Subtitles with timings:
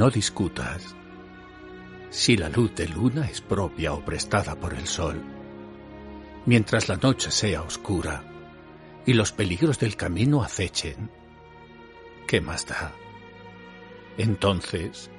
[0.00, 0.96] No discutas
[2.08, 5.22] si la luz de luna es propia o prestada por el sol.
[6.46, 8.24] Mientras la noche sea oscura
[9.04, 11.10] y los peligros del camino acechen,
[12.26, 12.94] ¿qué más da?
[14.16, 15.10] Entonces,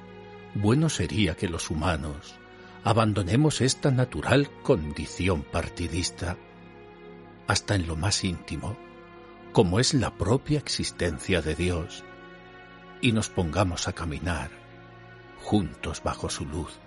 [0.56, 2.34] bueno sería que los humanos
[2.82, 6.36] abandonemos esta natural condición partidista
[7.46, 8.76] hasta en lo más íntimo,
[9.52, 12.02] como es la propia existencia de Dios,
[13.00, 14.61] y nos pongamos a caminar
[15.42, 16.78] juntos bajo su luz.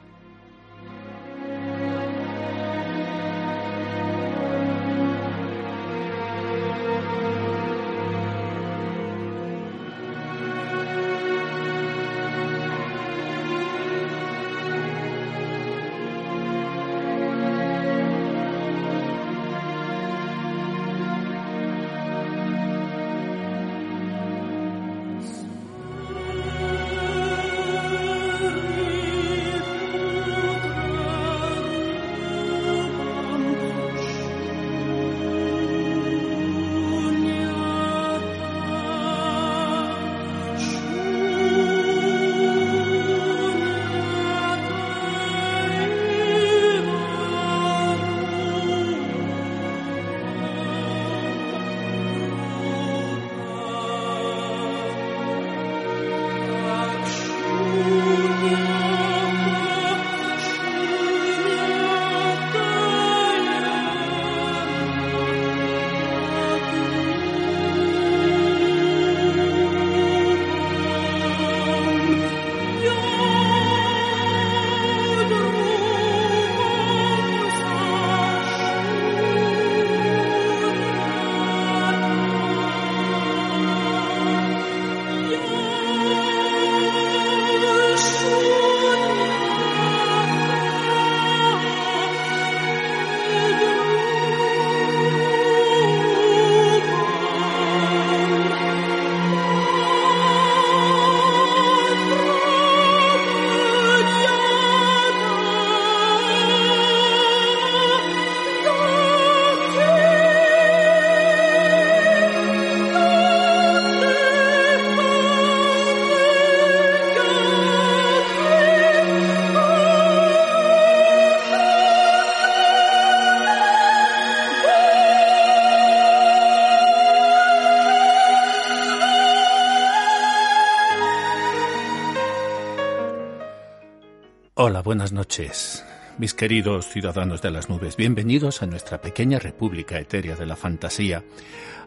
[135.25, 135.83] Noches,
[136.19, 137.97] mis queridos ciudadanos de las nubes.
[137.97, 141.23] Bienvenidos a nuestra pequeña república etérea de la fantasía.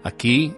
[0.02, 0.56] Aquí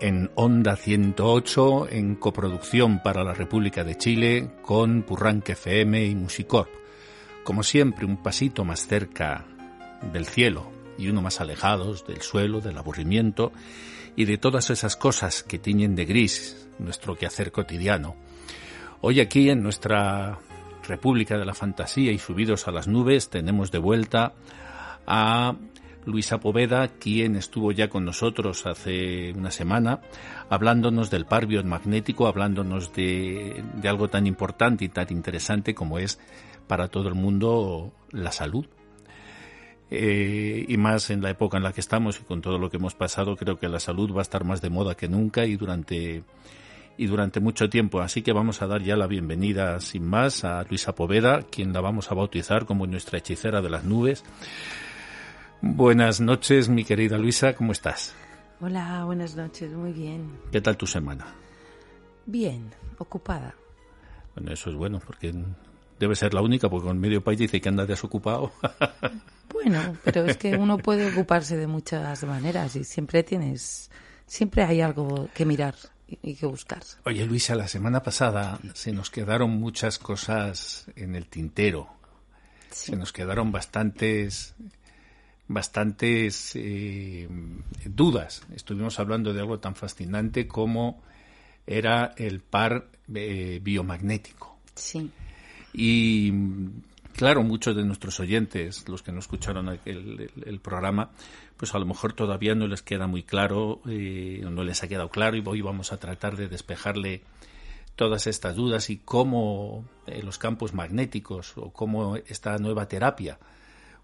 [0.00, 6.68] en Onda 108, en coproducción para la República de Chile con Purranque FM y Musicorp.
[7.44, 9.44] Como siempre, un pasito más cerca
[10.12, 13.52] del cielo y uno más alejados del suelo, del aburrimiento
[14.16, 18.16] y de todas esas cosas que tiñen de gris nuestro quehacer cotidiano.
[19.00, 20.40] Hoy aquí en nuestra
[20.86, 24.34] República de la Fantasía y Subidos a las Nubes tenemos de vuelta
[25.06, 25.54] a
[26.06, 30.00] Luisa Poveda, quien estuvo ya con nosotros hace una semana,
[30.48, 36.20] hablándonos del par biomagnético, hablándonos de, algo tan importante y tan interesante como es
[36.68, 38.66] para todo el mundo la salud.
[39.90, 42.76] Eh, y más en la época en la que estamos y con todo lo que
[42.76, 45.56] hemos pasado, creo que la salud va a estar más de moda que nunca y
[45.56, 46.24] durante
[46.98, 48.00] y durante mucho tiempo.
[48.00, 51.80] Así que vamos a dar ya la bienvenida, sin más, a Luisa Poveda, quien la
[51.80, 54.24] vamos a bautizar como nuestra hechicera de las nubes.
[55.60, 58.14] Buenas noches, mi querida Luisa, ¿cómo estás?
[58.60, 60.30] Hola, buenas noches, muy bien.
[60.52, 61.26] ¿Qué tal tu semana?
[62.26, 63.54] Bien, ocupada.
[64.34, 65.34] Bueno, eso es bueno, porque
[65.98, 68.52] debe ser la única, porque con medio país dice que anda desocupado.
[69.52, 73.90] bueno, pero es que uno puede ocuparse de muchas maneras y siempre tienes,
[74.26, 75.74] siempre hay algo que mirar
[76.08, 76.82] y que buscar.
[77.04, 81.88] Oye, Luisa, la semana pasada se nos quedaron muchas cosas en el tintero.
[82.70, 84.54] Se nos quedaron bastantes
[85.48, 87.28] bastantes eh,
[87.84, 88.42] dudas.
[88.54, 91.02] Estuvimos hablando de algo tan fascinante como
[91.66, 94.58] era el par eh, biomagnético.
[94.74, 95.10] Sí.
[95.72, 96.32] Y
[97.16, 101.10] claro, muchos de nuestros oyentes, los que no escucharon el programa,
[101.56, 105.08] pues a lo mejor todavía no les queda muy claro, eh, no les ha quedado
[105.08, 107.22] claro y hoy vamos a tratar de despejarle
[107.94, 113.38] todas estas dudas y cómo eh, los campos magnéticos o cómo esta nueva terapia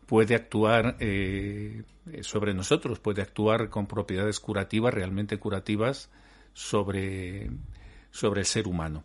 [0.06, 1.82] puede actuar eh,
[2.22, 6.10] sobre nosotros, puede actuar con propiedades curativas, realmente curativas,
[6.54, 7.50] sobre,
[8.10, 9.04] sobre el ser humano.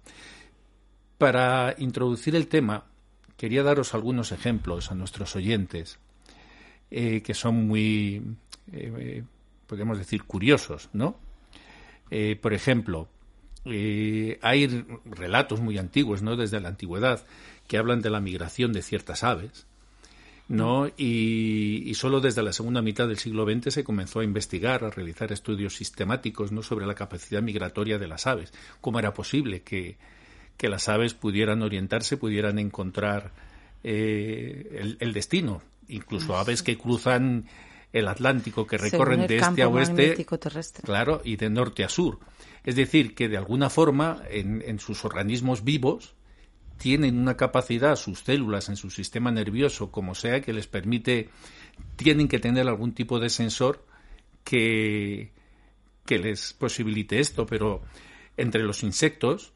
[1.18, 2.86] Para introducir el tema,
[3.38, 6.00] quería daros algunos ejemplos a nuestros oyentes
[6.90, 8.22] eh, que son muy,
[8.72, 9.24] eh,
[9.68, 11.18] podemos decir, curiosos, ¿no?
[12.10, 13.10] Eh, por ejemplo,
[13.66, 16.38] hay relatos muy antiguos, ¿no?
[16.38, 17.26] Desde la antigüedad,
[17.68, 19.68] que hablan de la migración de ciertas aves,
[20.48, 20.88] ¿no?
[20.96, 24.90] Y, y, solo desde la segunda mitad del siglo XX se comenzó a investigar, a
[24.90, 26.64] realizar estudios sistemáticos, ¿no?
[26.64, 28.54] Sobre la capacidad migratoria de las aves.
[28.80, 29.98] ¿Cómo era posible que,
[30.58, 33.32] que las aves pudieran orientarse, pudieran encontrar
[33.84, 35.62] el, destino.
[35.88, 37.46] Incluso aves que cruzan
[37.94, 40.26] el Atlántico, que recorren de este a oeste,
[40.84, 42.20] claro, y de norte a sur.
[42.64, 46.16] Es decir, que de alguna forma en, sus organismos vivos
[46.78, 51.30] tienen una capacidad, sus células en su sistema nervioso, como sea, que les permite,
[51.96, 53.86] tienen que tener algún tipo de sensor
[54.44, 55.32] que,
[56.06, 57.82] que les posibilite esto, pero
[58.36, 59.54] entre los insectos,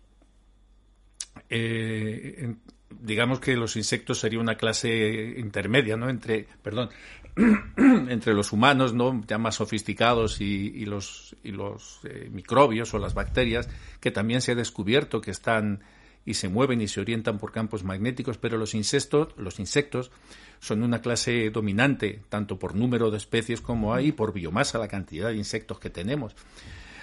[1.49, 2.55] eh,
[2.89, 6.09] digamos que los insectos sería una clase intermedia, ¿no?
[6.09, 6.89] Entre, perdón,
[8.09, 9.23] entre los humanos, ¿no?
[9.27, 13.69] Ya más sofisticados y, los, y los eh, microbios o las bacterias,
[13.99, 15.83] que también se ha descubierto que están
[16.23, 20.11] y se mueven y se orientan por campos magnéticos, pero los insectos, los insectos
[20.59, 25.29] son una clase dominante, tanto por número de especies como hay, por biomasa, la cantidad
[25.29, 26.35] de insectos que tenemos.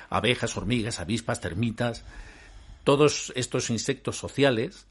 [0.09, 2.05] Abejas, hormigas, avispas, termitas,
[2.89, 4.87] todos estos insectos sociales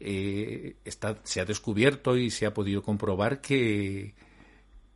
[0.00, 4.14] eh, está, se ha descubierto y se ha podido comprobar que,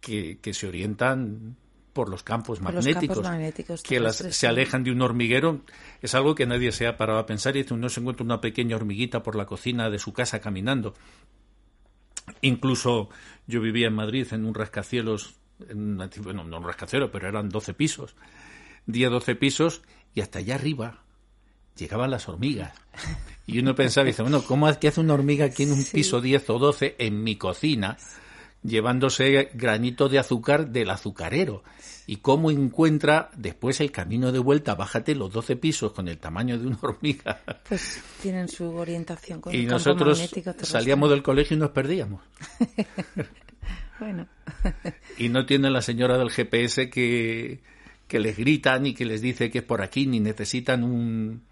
[0.00, 1.54] que, se orientan
[1.92, 5.60] por los campos magnéticos, que se alejan de un hormiguero.
[6.00, 8.76] Es algo que nadie se ha parado a pensar y uno se encuentra una pequeña
[8.76, 10.94] hormiguita por la cocina de su casa caminando.
[12.40, 13.10] Incluso
[13.46, 15.34] yo vivía en Madrid en un rascacielos,
[15.68, 18.16] en, bueno, no un rascacielos, pero eran 12 pisos.
[18.86, 19.82] Día 12 pisos
[20.14, 21.02] y hasta allá arriba
[21.76, 22.72] llegaban las hormigas.
[23.46, 26.20] Y uno pensaba, dice, bueno, ¿cómo es que hace una hormiga aquí en un piso
[26.20, 27.96] 10 o 12 en mi cocina,
[28.62, 31.62] llevándose granito de azúcar del azucarero?
[32.08, 34.74] ¿Y cómo encuentra después el camino de vuelta?
[34.74, 37.40] Bájate los 12 pisos con el tamaño de una hormiga.
[37.68, 40.30] Pues tienen su orientación con Y nosotros
[40.62, 42.22] salíamos del colegio y nos perdíamos.
[44.00, 44.28] bueno.
[45.18, 47.60] y no tiene la señora del GPS que,
[48.06, 51.42] que les gritan y que les dice que es por aquí, ni necesitan un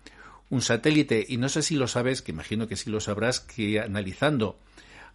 [0.54, 3.80] un satélite, y no sé si lo sabes, que imagino que sí lo sabrás, que
[3.80, 4.56] analizando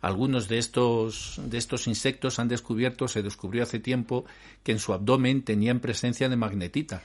[0.01, 4.25] algunos de estos, de estos insectos han descubierto, se descubrió hace tiempo,
[4.63, 7.01] que en su abdomen tenían presencia de magnetita.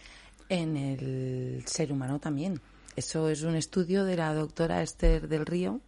[0.48, 2.60] En el ser humano también.
[2.96, 5.80] Eso es un estudio de la doctora Esther del Río,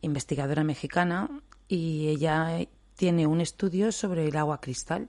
[0.00, 1.30] investigadora mexicana,
[1.68, 2.66] y ella
[2.96, 5.08] tiene un estudio sobre el agua cristal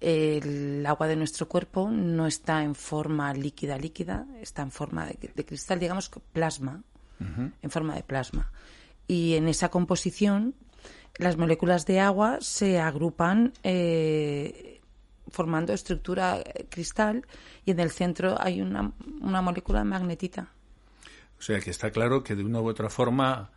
[0.00, 5.44] el agua de nuestro cuerpo no está en forma líquida líquida, está en forma de,
[5.44, 6.82] cristal, digamos plasma,
[7.18, 8.52] en forma de plasma.
[9.08, 10.54] Y en esa composición
[11.18, 14.80] las moléculas de agua se agrupan eh,
[15.28, 17.26] formando estructura cristal
[17.64, 20.50] y en el centro hay una, una molécula magnetita.
[21.38, 23.50] O sea que está claro que de una u otra forma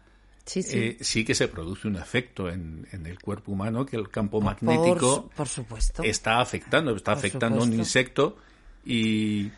[0.50, 0.78] sí, sí.
[0.78, 5.30] Eh, sí que se produce un efecto en, el cuerpo humano que el campo magnético
[5.36, 6.02] por, supuesto.
[6.04, 8.38] está afectando, está afectando a un insecto
[8.84, 9.52] y,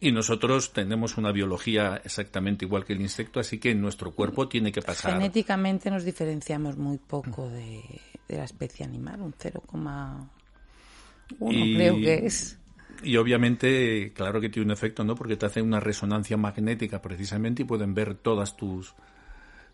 [0.00, 4.70] y nosotros tenemos una biología exactamente igual que el insecto, así que nuestro cuerpo tiene
[4.70, 5.14] que pasar.
[5.14, 7.82] Genéticamente nos diferenciamos muy poco de,
[8.28, 10.28] la especie animal, un 0,1
[11.74, 12.58] creo que es.
[13.02, 15.14] Y obviamente, claro que tiene un efecto, ¿no?
[15.14, 18.94] Porque te hace una resonancia magnética precisamente y pueden ver todas tus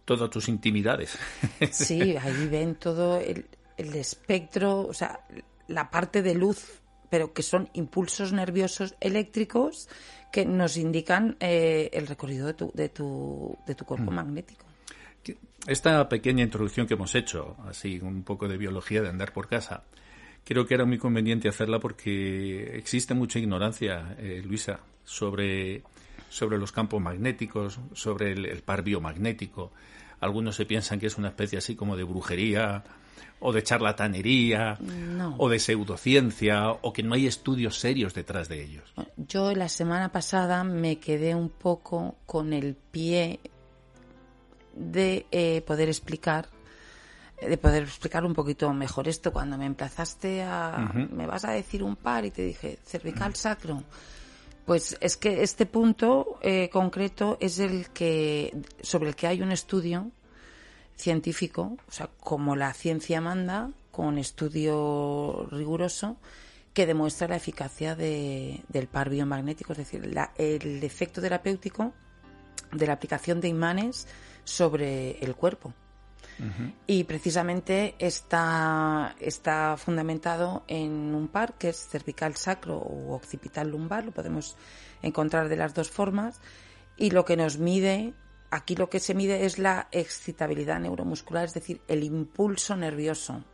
[0.05, 1.19] todas tus intimidades.
[1.71, 5.21] Sí, ahí ven todo el, espectro, o sea,
[5.69, 6.81] la parte de luz,
[7.11, 9.89] pero que son impulsos nerviosos eléctricos
[10.31, 14.15] que nos indican eh, el recorrido de tu, de tu, de tu cuerpo mm.
[14.15, 14.65] magnético.
[15.67, 19.85] Esta pequeña introducción que hemos hecho, así un poco de biología de andar por casa,
[20.45, 25.83] creo que era muy conveniente hacerla porque existe mucha ignorancia, eh, Luisa, sobre
[26.33, 29.71] sobre los campos magnéticos, sobre el, par biomagnético.
[30.19, 32.85] Algunos se piensan que es una especie así como de brujería
[33.39, 34.79] o de charlatanería
[35.37, 38.95] o de pseudociencia o que no hay estudios serios detrás de ellos.
[39.17, 43.41] Yo la semana pasada me quedé un poco con el pie
[44.75, 46.49] de eh, poder explicar
[47.47, 49.33] de poder explicar un poquito mejor esto.
[49.33, 53.83] Cuando me emplazaste a me vas a decir un par y te dije cervical sacro
[54.65, 59.53] pues es que este punto eh, concreto es el que sobre el que hay un
[59.53, 60.11] estudio
[60.97, 66.17] científico, o sea, como la ciencia manda, con estudio riguroso,
[66.73, 71.93] que demuestra la eficacia de, del par biomagnético, es decir, el efecto terapéutico
[72.73, 74.07] de la aplicación de imanes
[74.45, 75.75] sobre el cuerpo.
[76.87, 84.05] Y precisamente está, está fundamentado en un par que es cervical sacro o occipital lumbar,
[84.05, 84.57] lo podemos
[85.03, 86.41] encontrar de las dos formas,
[86.97, 88.15] y lo que nos mide,
[88.51, 93.45] aquí lo que se mide es la excitabilidad neuromuscular, es decir, el impulso nervioso.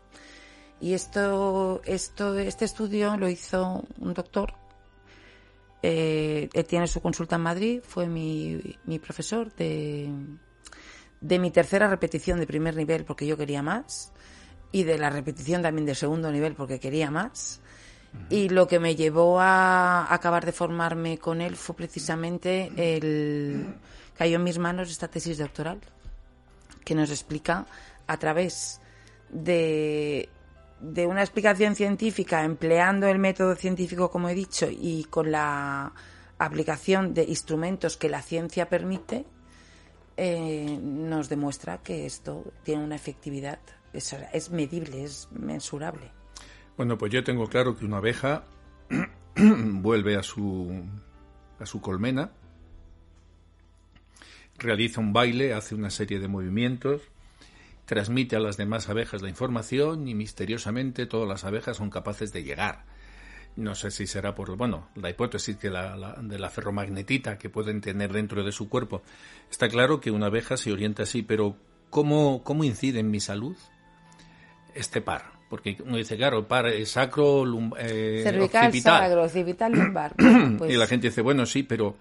[0.81, 4.55] Y esto, esto, este estudio lo hizo un doctor
[5.83, 10.11] eh, tiene su consulta en Madrid, fue mi, mi profesor de,
[11.21, 14.13] de mi tercera repetición de primer nivel porque yo quería más
[14.73, 17.61] y de la repetición también de segundo nivel porque quería más.
[18.31, 23.75] Y lo que me llevó a acabar de formarme con él fue precisamente el
[24.17, 25.79] cayó en mis manos esta tesis doctoral
[26.85, 27.67] que nos explica
[28.07, 28.81] a través
[29.29, 30.31] de
[30.81, 35.93] de una explicación científica empleando el método científico, como he dicho, y con la
[36.39, 39.25] aplicación de instrumentos que la ciencia permite,
[40.21, 43.61] eh, nos demuestra que esto tiene una efectividad,
[43.93, 46.11] es, es medible, es mensurable.
[46.77, 48.45] Bueno, pues yo tengo claro que una abeja
[49.37, 50.85] vuelve a su,
[51.61, 52.33] a su colmena,
[54.59, 57.03] realiza un baile, hace una serie de movimientos,
[57.85, 62.43] transmite a las demás abejas la información y misteriosamente todas las abejas son capaces de
[62.43, 62.87] llegar.
[63.59, 67.81] No sé si será por, bueno, la hipótesis que la, de la ferromagnetita que pueden
[67.81, 69.03] tener dentro de su cuerpo.
[69.51, 71.57] Está claro que una abeja se orienta así, pero
[71.91, 73.57] ¿cómo, cómo incide en mi salud
[74.75, 75.33] este par?
[75.51, 77.45] Porque uno dice, claro, par es sacro,
[77.79, 80.15] eh, cervical, sacro, occipital, lumbar.
[80.69, 81.97] Y la gente dice, bueno, sí, pero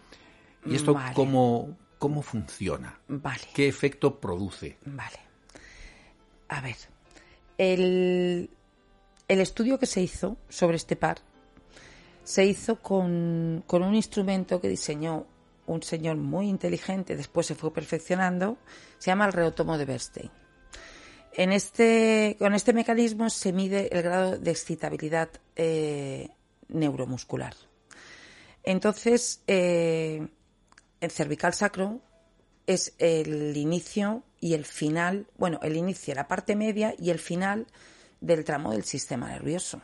[0.63, 2.99] ¿y esto cómo, cómo funciona?
[3.07, 3.43] Vale.
[3.55, 4.77] ¿Qué efecto produce?
[4.85, 5.17] Vale.
[6.49, 6.75] A ver,
[7.57, 8.49] el,
[9.27, 11.17] estudio que se hizo sobre este par
[12.27, 15.25] se hizo con, un instrumento que diseñó
[15.65, 18.57] un señor muy inteligente, después se fue perfeccionando,
[18.97, 20.29] se llama el reotomo de Bernstein.
[21.31, 26.27] En este, con este mecanismo se mide el grado de excitabilidad eh,
[26.67, 27.55] neuromuscular.
[28.61, 30.27] Entonces, eh,
[30.99, 32.01] el cervical sacro
[32.65, 37.67] es el inicio y el final, bueno, el inicio, la parte media y el final
[38.19, 39.81] del tramo del sistema nervioso.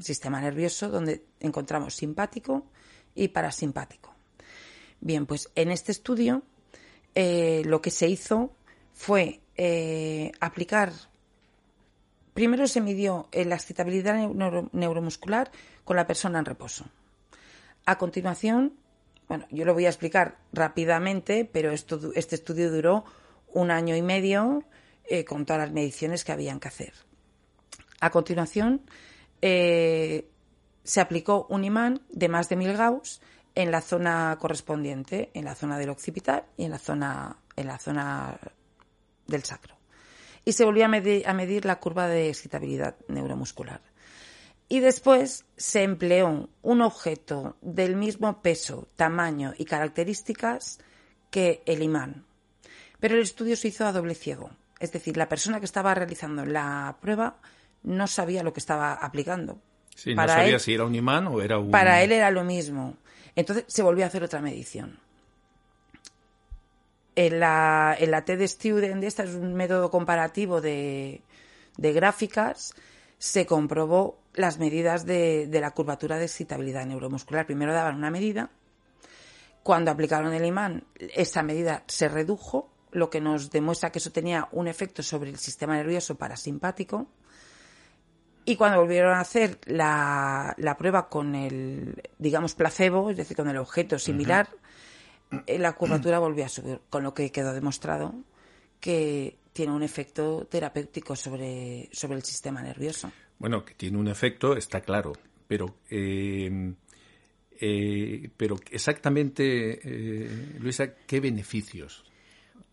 [0.00, 2.66] Sistema nervioso donde encontramos simpático
[3.14, 4.14] y parasimpático.
[5.00, 6.42] Bien, pues en este estudio
[7.14, 8.52] eh, lo que se hizo
[8.94, 10.92] fue eh, aplicar.
[12.34, 14.28] Primero se midió la excitabilidad
[14.72, 15.50] neuromuscular
[15.84, 16.84] con la persona en reposo.
[17.84, 18.74] A continuación
[19.28, 23.04] bueno, yo lo voy a explicar rápidamente, pero esto, este estudio duró
[23.52, 24.64] un año y medio
[25.04, 26.94] eh, con todas las mediciones que habían que hacer.
[28.00, 28.80] A continuación,
[29.42, 30.28] eh,
[30.84, 33.20] se aplicó un imán de más de mil Gauss
[33.54, 37.78] en la zona correspondiente, en la zona del occipital y en la zona, en la
[37.78, 38.38] zona
[39.26, 39.76] del sacro.
[40.44, 43.80] Y se volvió a medir, a medir la curva de excitabilidad neuromuscular
[44.68, 50.78] y después se empleó un objeto del mismo peso, tamaño y características
[51.30, 52.26] que el imán.
[53.00, 54.50] Pero el estudio se hizo a doble ciego.
[54.78, 57.40] Es decir, la persona que estaba realizando la prueba
[57.82, 59.60] no sabía lo que estaba aplicando.
[59.94, 61.70] Sí, no sabía si era un imán o era un...
[61.70, 62.96] Para él era lo mismo.
[63.34, 64.98] Entonces se volvió a hacer otra medición.
[67.16, 71.20] En la, en la TED Student, esta es un método comparativo de,
[71.76, 72.74] de gráficas,
[73.18, 77.46] se comprobó las medidas de, la curvatura de excitabilidad neuromuscular.
[77.46, 78.50] Primero daban una medida,
[79.62, 84.48] cuando aplicaron el imán, esa medida se redujo, lo que nos demuestra que eso tenía
[84.52, 87.06] un efecto sobre el sistema nervioso parasimpático.
[88.48, 93.58] Y cuando volvieron a hacer la, prueba con el, digamos, placebo, es decir, con el
[93.58, 94.48] objeto similar,
[95.46, 98.14] eh, la curvatura volvió a subir, con lo que quedó demostrado
[98.80, 103.12] que tiene un efecto terapéutico sobre, sobre el sistema nervioso.
[103.38, 105.12] Bueno, que tiene un efecto, está claro,
[105.46, 106.72] pero, eh,
[107.60, 112.02] eh, pero exactamente, eh, Luisa, ¿qué beneficios?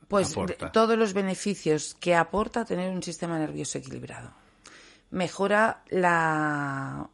[0.08, 0.34] Pues
[0.72, 4.45] todos los beneficios que aporta tener un sistema nervioso equilibrado.
[5.16, 7.10] Mejora la,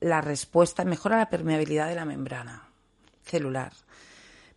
[0.00, 2.68] la respuesta, mejora la permeabilidad de la membrana
[3.22, 3.72] celular,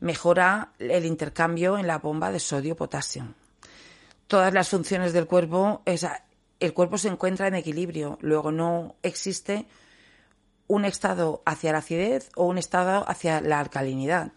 [0.02, 3.24] mejora el intercambio en la bomba de sodio-potasio.
[4.28, 8.18] Todas las funciones del cuerpo, el cuerpo se encuentra en equilibrio.
[8.20, 9.66] Luego no existe
[10.68, 14.34] un estado hacia la acidez o un estado hacia la alcalinidad.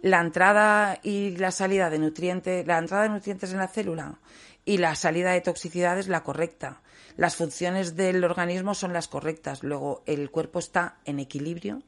[0.00, 4.20] La entrada y la salida de nutrientes, la entrada de nutrientes en la célula
[4.64, 6.82] y la salida de toxicidad es la correcta.
[7.16, 9.62] Las funciones del organismo son las correctas.
[9.62, 11.82] Luego el cuerpo está en equilibrio,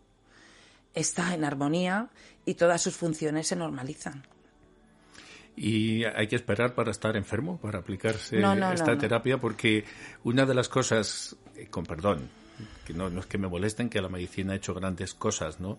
[0.94, 2.08] está en armonía
[2.44, 4.24] y todas sus funciones se normalizan.
[5.60, 8.40] y hay que esperar para estar enfermo, para aplicarse
[8.72, 9.84] esta terapia, porque
[10.22, 12.28] una de las cosas, eh, con perdón,
[12.84, 15.78] que no, no, es que me molesten, que la medicina ha hecho grandes cosas, ¿no?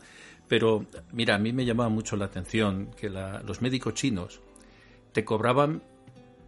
[0.49, 4.41] Pero, mira, a mí me llamaba mucho la atención que los médicos chinos
[5.13, 5.81] te cobraban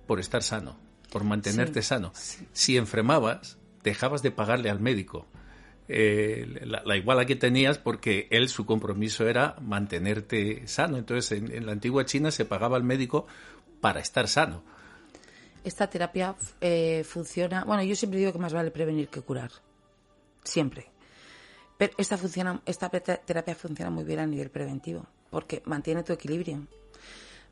[0.08, 0.78] por estar sano,
[1.12, 2.14] por mantenerte sano.
[2.54, 5.28] Si enfermabas, dejabas de pagarle al médico.
[5.88, 10.98] Eh, la, iguala que tenías porque él su compromiso era mantenerte sano.
[10.98, 13.28] Entonces en, la antigua China se pagaba al médico
[13.82, 14.64] para estar sano.
[15.64, 19.52] Esta terapia eh, funciona, bueno, yo siempre digo que más vale prevenir que curar,
[20.44, 20.88] siempre.
[21.78, 26.68] Pero esta, funciona, esta terapia funciona muy bien a nivel preventivo porque mantiene tu equilibrio.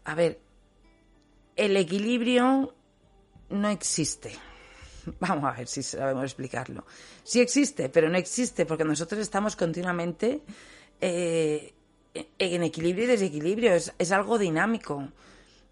[0.06, 0.40] A ver,
[1.56, 2.74] el equilibrio
[3.50, 4.32] no existe
[5.20, 6.86] Vamos a ver si sabemos explicarlo.
[7.24, 10.42] Sí existe, pero no existe porque nosotros estamos continuamente
[11.02, 11.74] eh,
[12.14, 13.74] en equilibrio y desequilibrio.
[13.76, 15.10] Es, algo dinámico.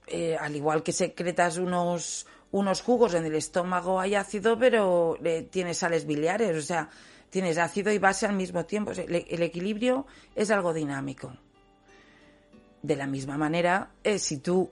[0.07, 5.47] Eh, al igual que secretas unos, unos jugos en el estómago hay ácido, pero eh,
[5.49, 6.55] tienes sales biliares.
[6.55, 6.89] O sea,
[7.29, 8.91] tienes ácido y base al mismo tiempo.
[8.91, 10.05] el, equilibrio
[10.35, 11.35] es algo dinámico.
[12.81, 14.71] De la misma manera, si tú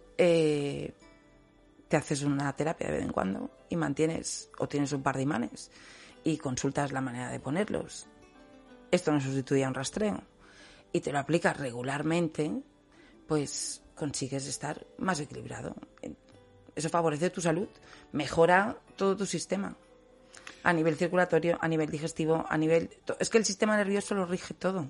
[1.87, 5.23] te haces una terapia de vez en cuando y mantienes o tienes un par de
[5.23, 5.71] imanes
[6.23, 8.07] y consultas la manera de ponerlos.
[8.91, 10.23] Esto no sustituye a un rastreo
[10.91, 12.51] y te lo aplicas regularmente,
[13.27, 15.75] pues consigues estar más equilibrado.
[16.75, 17.67] Eso favorece tu salud,
[18.11, 19.75] mejora todo tu sistema.
[20.63, 22.89] A nivel circulatorio, a nivel digestivo, a nivel...
[23.19, 24.89] Es que el sistema nervioso lo rige todo.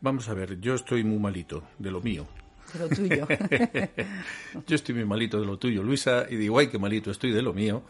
[0.00, 2.26] Vamos a ver, yo estoy muy malito de lo mío
[2.74, 3.26] de lo tuyo.
[4.66, 7.42] Yo estoy muy malito de lo tuyo, Luisa, y digo, ay, qué malito estoy de
[7.42, 7.82] lo mío.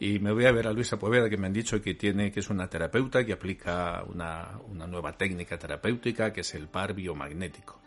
[0.00, 2.40] Y me voy a ver a Luisa Poveda, que me han dicho que tiene, que
[2.40, 7.80] es una terapeuta que aplica una, una nueva técnica terapéutica, que es el par biomagnético.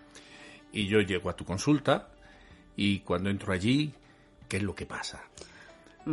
[0.72, 2.10] Y yo llego a tu consulta,
[2.76, 3.94] y cuando entro allí,
[4.48, 5.24] ¿qué es lo que pasa?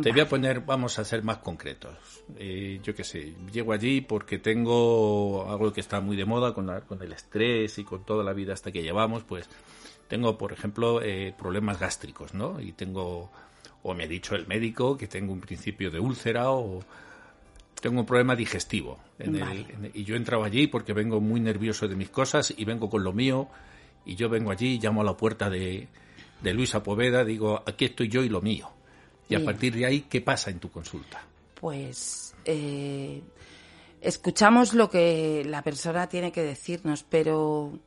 [0.01, 1.95] Te voy a poner, vamos a ser más concretos.
[2.37, 6.69] Eh, yo qué sé, llego allí porque tengo algo que está muy de moda con,
[6.81, 9.47] con el estrés y con toda la vida hasta que llevamos, pues
[10.07, 12.59] tengo, por ejemplo, eh, problemas gástricos, ¿no?
[12.59, 13.31] Y tengo,
[13.83, 16.81] o me ha dicho el médico que tengo un principio de úlcera o
[17.81, 18.99] tengo un problema digestivo.
[19.93, 23.03] y yo he entrado allí porque vengo muy nervioso de mis cosas y vengo con
[23.03, 23.47] lo mío
[24.05, 25.87] y yo vengo allí, llamo a la puerta de,
[26.41, 28.69] de Luisa Poveda, digo, aquí estoy yo y lo mío.
[29.27, 31.23] Y a partir de ahí, ¿qué pasa en tu consulta?
[31.59, 33.21] Pues eh,
[33.99, 37.79] escuchamos lo que la persona tiene que decirnos, pero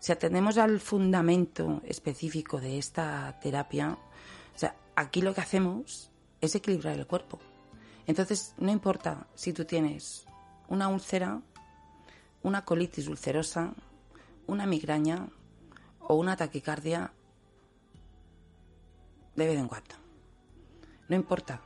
[0.00, 3.98] si atendemos al fundamento específico de esta terapia,
[4.54, 6.10] o sea, aquí lo que hacemos
[6.40, 7.38] es equilibrar el cuerpo.
[8.06, 10.26] Entonces, no importa si tú tienes
[10.68, 11.42] una úlcera,
[12.42, 13.74] una colitis ulcerosa,
[14.46, 15.28] una migraña
[16.00, 17.12] o una taquicardia
[19.36, 19.94] de vez en cuando.
[21.08, 21.60] No importa,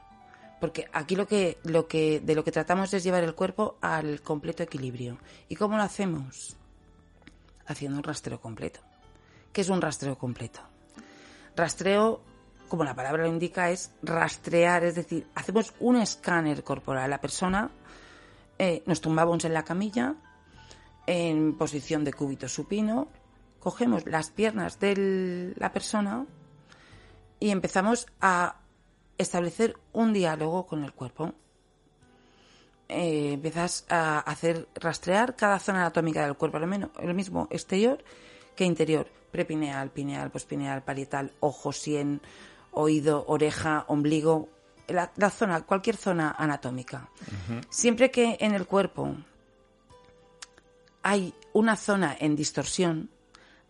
[0.60, 4.22] porque aquí lo que, lo que, de lo que tratamos es llevar el cuerpo al
[4.22, 5.18] completo equilibrio.
[5.48, 6.56] ¿Y cómo lo hacemos?
[7.66, 8.80] Haciendo un rastreo completo.
[9.52, 10.60] ¿Qué es un rastreo completo?
[11.56, 12.20] Rastreo,
[12.68, 17.10] como la palabra lo indica, es rastrear, es decir, hacemos un escáner corporal.
[17.10, 17.70] La persona
[18.58, 20.14] eh, nos tumbamos en la camilla,
[21.06, 23.08] en posición de cúbito supino,
[23.60, 26.26] cogemos las piernas de la persona
[27.40, 28.56] y empezamos a
[29.18, 31.32] establecer un diálogo con el cuerpo.
[32.94, 38.04] Eh, empiezas a hacer rastrear cada zona anatómica del cuerpo, lo, menos, lo mismo exterior
[38.54, 42.20] que interior, prepineal, pineal, pospineal, parietal, ojo, sien,
[42.70, 44.48] oído, oreja, ombligo,
[44.86, 47.08] la, zona, cualquier zona anatómica.
[47.68, 49.16] Siempre que en el cuerpo
[51.02, 53.10] hay una zona en distorsión,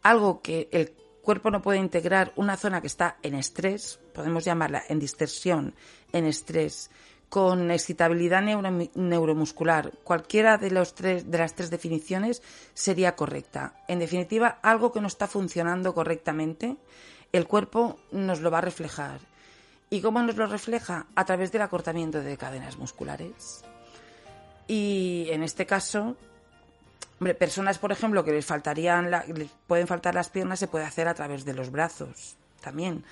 [0.03, 4.83] algo que el cuerpo no puede integrar, una zona que está en estrés, podemos llamarla
[4.87, 5.75] en distorsión,
[6.13, 6.91] en estrés,
[7.29, 9.93] con excitabilidad neuromuscular.
[10.05, 12.43] Cualquiera de, los tres, de las tres definiciones
[12.75, 13.75] sería correcta.
[13.89, 16.77] En definitiva, algo que no está funcionando correctamente,
[17.33, 19.21] el cuerpo nos lo va a reflejar.
[19.91, 21.07] ¿Y cómo nos lo refleja?
[21.15, 23.65] A través del acortamiento de cadenas musculares.
[24.67, 26.17] Y en este caso,
[27.39, 31.15] personas, por ejemplo, que les faltarían, les pueden faltar las piernas, se puede hacer a
[31.15, 33.05] través de los brazos también.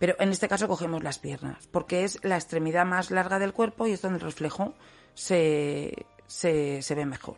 [0.00, 3.86] Pero en este caso cogemos las piernas, porque es la extremidad más larga del cuerpo
[3.86, 4.74] y es donde el reflejo
[5.12, 7.36] se, se, ve mejor.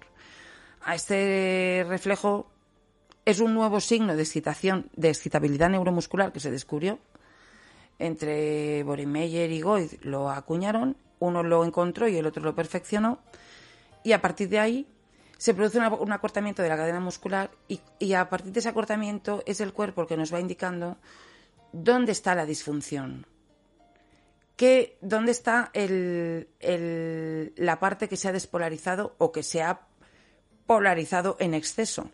[0.80, 2.46] A este reflejo
[3.24, 7.00] es un nuevo signo de excitación, de excitabilidad neuromuscular que se descubrió.
[7.98, 13.18] Entre Boehringer y Goid lo acuñaron, uno lo encontró y el otro lo perfeccionó.
[14.04, 14.86] Y a partir de ahí
[15.36, 19.60] se produce un acortamiento de la cadena muscular y, a partir de ese acortamiento es
[19.60, 20.96] el cuerpo el que nos va indicando
[21.72, 23.26] dónde está la disfunción.
[24.56, 29.80] Que, ¿Dónde está la parte que se ha despolarizado o que se ha
[30.66, 32.10] polarizado en exceso?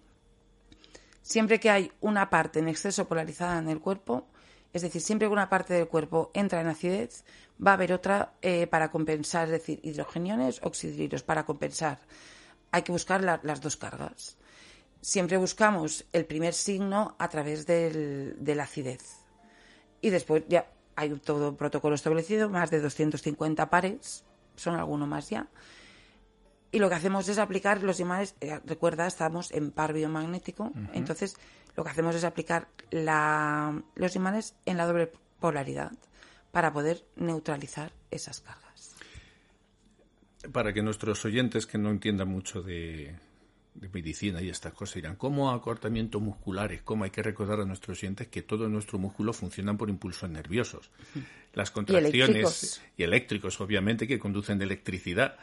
[1.20, 4.28] Siempre que hay una parte en exceso polarizada en el cuerpo,
[4.72, 7.24] es decir, siempre que una parte del cuerpo entra en acidez,
[7.64, 11.98] va a haber otra eh, para compensar, es decir, hidrogeniones, oxidrilos, para compensar.
[12.70, 14.36] Hay que buscar las dos cargas.
[15.00, 19.27] Siempre buscamos el primer signo a través de la acidez.
[20.00, 24.24] Y después ya hay todo un protocolo establecido, más de 250 pares,
[24.56, 25.48] son algunos más ya.
[26.70, 31.36] Y lo que hacemos es aplicar los imanes, eh, recuerda, estamos en par biomagnético, entonces
[31.76, 35.92] lo que hacemos es aplicar los imanes en la doble polaridad
[36.50, 38.96] para poder neutralizar esas cargas.
[40.52, 43.16] Para que nuestros oyentes que no entiendan mucho de,
[43.92, 46.82] medicina y estas cosas dirán, ¿cómo acortamientos musculares?
[46.82, 50.90] ¿Cómo hay que recordar a nuestros oyentes que todos nuestros músculos funcionan por impulsos nerviosos?
[51.54, 55.36] Las contracciones y eléctricos obviamente, que conducen de electricidad.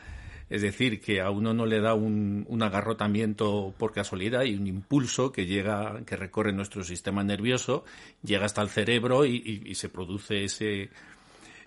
[0.49, 5.31] Es decir, que a uno no le da un, agarrotamiento por casualidad y un impulso
[5.31, 7.83] que llega, que recorre nuestro sistema nervioso,
[8.23, 10.91] llega hasta el cerebro y, se produce ese,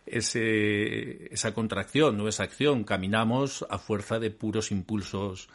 [0.06, 2.84] ese, esa contracción o esa acción.
[2.84, 5.48] Caminamos a fuerza de puros impulsos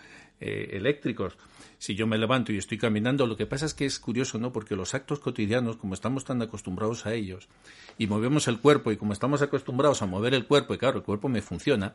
[0.46, 1.38] eh, eléctricos.
[1.78, 4.52] Si yo me levanto y estoy caminando, lo que pasa es que es curioso, ¿no?
[4.52, 7.48] Porque los actos cotidianos, como estamos tan acostumbrados a ellos,
[7.98, 11.06] y movemos el cuerpo, y como estamos acostumbrados a mover el cuerpo, y claro, el
[11.06, 11.94] cuerpo me funciona,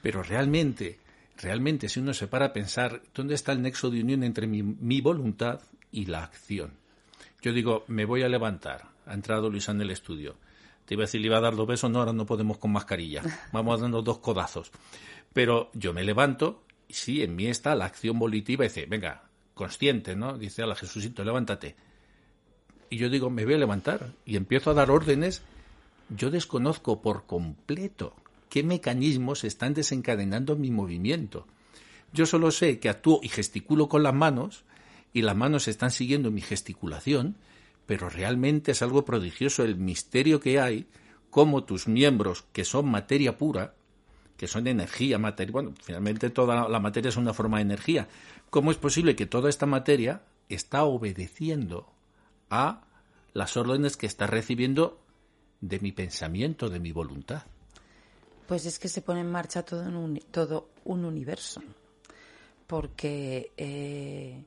[0.00, 0.98] pero realmente,
[1.36, 5.00] realmente, si uno se para a pensar, ¿dónde está el nexo de unión entre mi,
[5.02, 5.60] voluntad
[5.92, 6.72] y la acción?
[7.42, 8.88] Yo digo, me voy a levantar.
[9.04, 10.36] Ha entrado Luisa en el estudio.
[10.86, 12.72] Te iba a decir, le iba a dar dos besos, no, ahora no podemos con
[12.72, 13.20] mascarilla.
[13.52, 14.72] Vamos dando dos codazos.
[15.34, 18.64] Pero yo me levanto sí, en mí está la acción volitiva.
[18.64, 20.36] dice, venga, consciente, ¿no?
[20.38, 21.76] Dice, a la Jesucito, levántate.
[22.90, 24.12] Y yo digo, me voy a levantar.
[24.24, 25.42] Y empiezo a dar órdenes.
[26.08, 28.14] Yo desconozco por completo
[28.48, 31.46] qué mecanismos están desencadenando mi movimiento.
[32.12, 34.64] Yo solo sé que actúo y gesticulo con las manos
[35.12, 37.36] y las manos están siguiendo mi gesticulación,
[37.86, 40.86] pero realmente es algo prodigioso el misterio que hay,
[41.30, 43.74] cómo tus miembros, que son materia pura,
[44.36, 48.08] que son energía, materia, bueno, finalmente toda la materia es una forma de energía,
[48.50, 51.88] cómo es posible que toda esta materia está obedeciendo
[52.50, 52.82] a
[53.32, 54.98] las órdenes que está recibiendo
[55.60, 57.42] de mi pensamiento, de mi voluntad.
[58.46, 61.62] Pues es que se pone en marcha todo un, todo un universo,
[62.66, 64.44] porque eh,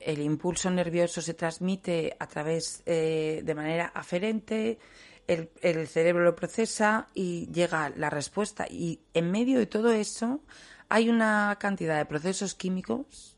[0.00, 4.78] el impulso nervioso se transmite a través eh, de manera aferente,
[5.26, 8.66] el, cerebro lo procesa y llega la respuesta.
[8.68, 10.40] Y en medio de todo eso
[10.88, 13.36] hay una cantidad de procesos químicos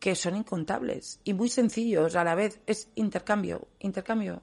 [0.00, 2.60] que son incontables y muy sencillos a la vez.
[2.66, 4.42] Es intercambio, intercambio,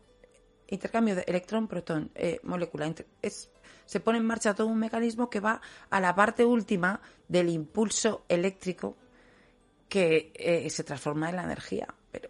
[0.67, 2.93] intercambio de electrón-protón, eh, molécula.
[3.21, 3.49] Es
[3.85, 8.25] se pone en marcha todo un mecanismo que va a la parte última del impulso
[8.27, 8.97] eléctrico
[9.87, 11.87] que eh, se transforma en la energía.
[12.11, 12.29] Pero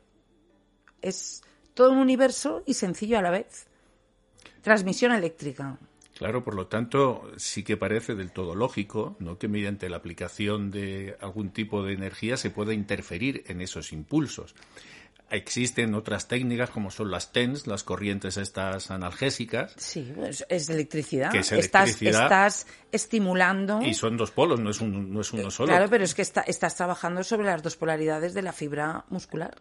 [1.01, 1.41] es
[1.73, 3.67] todo un universo y sencillo a la vez.
[4.65, 5.77] Transmisión eléctrica.
[6.17, 9.37] Claro, por lo tanto, sí que parece del todo lógico ¿no?
[9.37, 14.55] que mediante la aplicación de algún tipo de energía se pueda interferir en esos impulsos.
[15.29, 19.75] Existen otras técnicas como son las TENS, las corrientes estas analgésicas.
[19.77, 20.11] Sí,
[20.49, 21.35] es, electricidad.
[21.35, 23.83] Estás, estimulando.
[23.83, 25.67] Y son dos polos, no es, no es uno solo.
[25.67, 29.55] Claro, pero es que estás trabajando sobre las dos polaridades de la fibra muscular.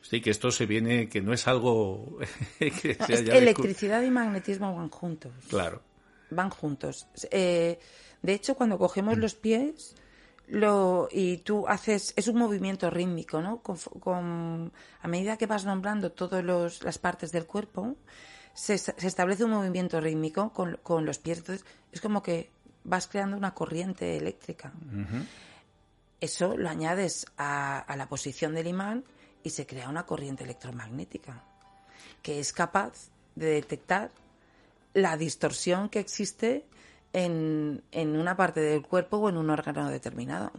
[0.00, 2.18] Sí, que esto se viene, que no es algo
[2.58, 2.96] que
[3.32, 5.32] electricidad y magnetismo van juntos.
[5.48, 5.82] Claro.
[6.30, 7.06] Van juntos.
[7.30, 7.78] Eh,
[8.22, 9.94] de hecho, cuando cogemos los pies,
[10.46, 13.60] lo, y tú haces, es un movimiento rítmico, ¿no?
[13.60, 16.44] Con, a medida que vas nombrando todas
[16.82, 17.96] las partes del cuerpo,
[18.54, 21.38] se, se, establece un movimiento rítmico con, con, los pies.
[21.38, 22.50] Entonces, es como que
[22.84, 24.72] vas creando una corriente eléctrica.
[26.20, 29.04] Eso lo añades a, a la posición del imán
[29.42, 31.42] y se crea una corriente electromagnética
[32.22, 34.10] que es capaz de detectar
[34.94, 36.64] la distorsión que existe
[37.12, 40.52] en, en una parte del cuerpo o en un órgano determinado.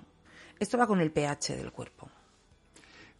[0.60, 2.10] Esto va con el pH del cuerpo.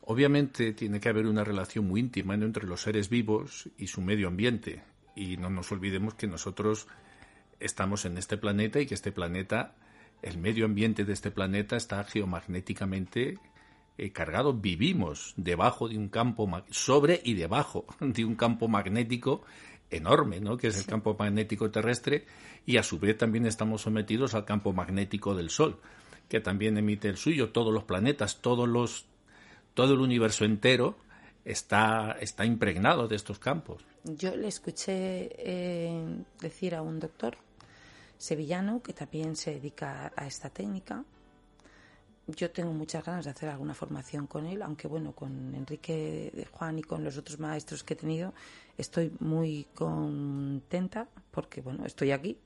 [0.02, 4.28] Obviamente tiene que haber una relación muy íntima entre los seres vivos y su medio
[4.28, 4.82] ambiente.
[5.16, 6.88] Y no nos olvidemos que nosotros
[7.60, 9.76] estamos en este planeta y que este planeta,
[10.22, 13.38] el medio ambiente de este planeta está geomagnéticamente
[14.00, 14.54] eh, cargado.
[14.54, 19.44] Vivimos debajo de un campo, sobre y debajo de un campo magnético
[19.90, 20.58] enorme, ¿no?
[20.58, 22.26] que es el campo magnético terrestre,
[22.66, 25.80] y a su vez también estamos sometidos al campo magnético del Sol,
[26.28, 29.06] que también emite el suyo, todos los planetas, todos los,
[29.74, 30.96] todo el universo entero
[31.44, 33.84] está, está impregnado de estos campos.
[34.04, 37.38] Yo le escuché eh, decir a un doctor
[38.18, 41.04] sevillano que también se dedica a esta técnica.
[42.36, 46.46] Yo tengo muchas ganas de hacer alguna formación con él, aunque bueno, con Enrique de
[46.46, 48.34] Juan y con los otros maestros que he tenido
[48.80, 52.38] estoy muy contenta porque bueno, estoy aquí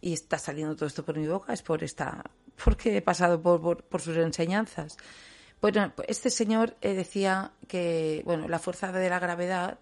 [0.00, 2.24] y está saliendo todo esto por mi boca, es por esta
[2.64, 4.96] porque he pasado por, por, sus enseñanzas.
[5.60, 9.78] Bueno, este señor eh, decía que bueno, la fuerza de la gravedad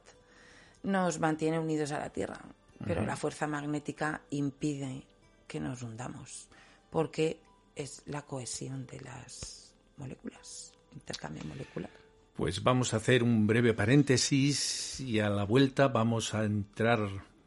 [0.82, 2.40] nos mantiene unidos a la Tierra,
[2.84, 5.04] pero la fuerza magnética impide
[5.46, 6.48] que nos hundamos,
[6.90, 7.40] porque
[7.78, 11.90] es la cohesión de las moléculas, intercambio molecular.
[12.36, 17.00] Pues vamos a hacer un breve paréntesis y a la vuelta vamos a entrar,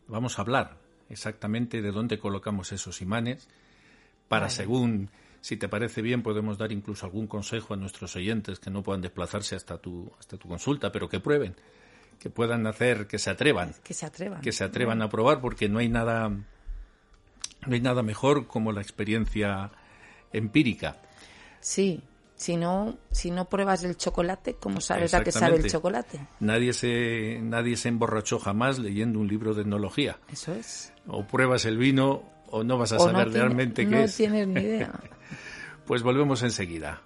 [0.08, 0.78] vamos a hablar
[1.10, 3.48] exactamente de dónde colocamos esos imanes
[4.28, 5.10] para según
[5.42, 9.02] si te parece bien podemos dar incluso algún consejo a nuestros oyentes que no puedan
[9.02, 11.56] desplazarse hasta tu hasta tu consulta, pero que prueben
[12.22, 13.74] que puedan hacer, que se atrevan.
[13.84, 14.42] Que se atrevan.
[14.42, 18.82] Que se atrevan a probar, porque no hay nada, no hay nada mejor como la
[18.82, 19.72] experiencia
[20.34, 20.98] empírica.
[21.60, 22.02] Sí,
[22.36, 26.20] si no, si no pruebas el chocolate, ¿cómo sabes a qué sabe el chocolate?
[26.40, 30.18] Nadie se, nadie se emborrachó jamás leyendo un libro de etnología.
[30.32, 30.92] Eso es.
[31.08, 34.12] O pruebas el vino o no vas a saber realmente qué es.
[34.12, 34.92] No tienes ni idea.
[35.86, 37.02] pues volvemos enseguida.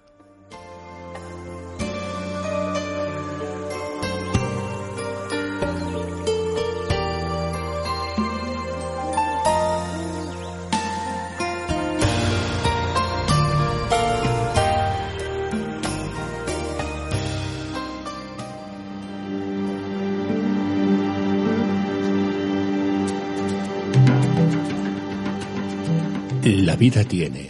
[26.76, 27.48] La vida tiene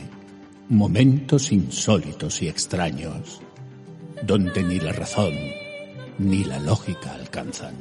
[0.69, 3.41] momentos insólitos y extraños,
[4.23, 5.35] donde ni la razón
[6.21, 7.75] ni la lógica alcanzan.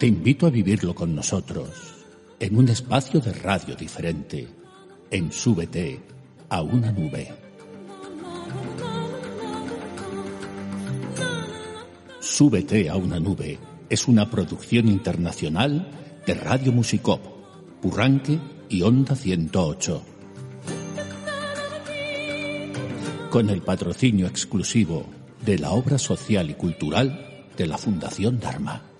[0.00, 2.04] Te invito a vivirlo con nosotros
[2.40, 4.48] en un espacio de radio diferente,
[5.12, 6.00] en Súbete
[6.48, 7.32] a una nube.
[12.18, 15.88] Súbete a una nube es una producción internacional
[16.26, 17.33] de Radio Musicop
[17.84, 20.02] Urranque y Onda 108.
[23.28, 25.04] Con el patrocinio exclusivo
[25.44, 28.93] de la obra social y cultural de la Fundación Dharma.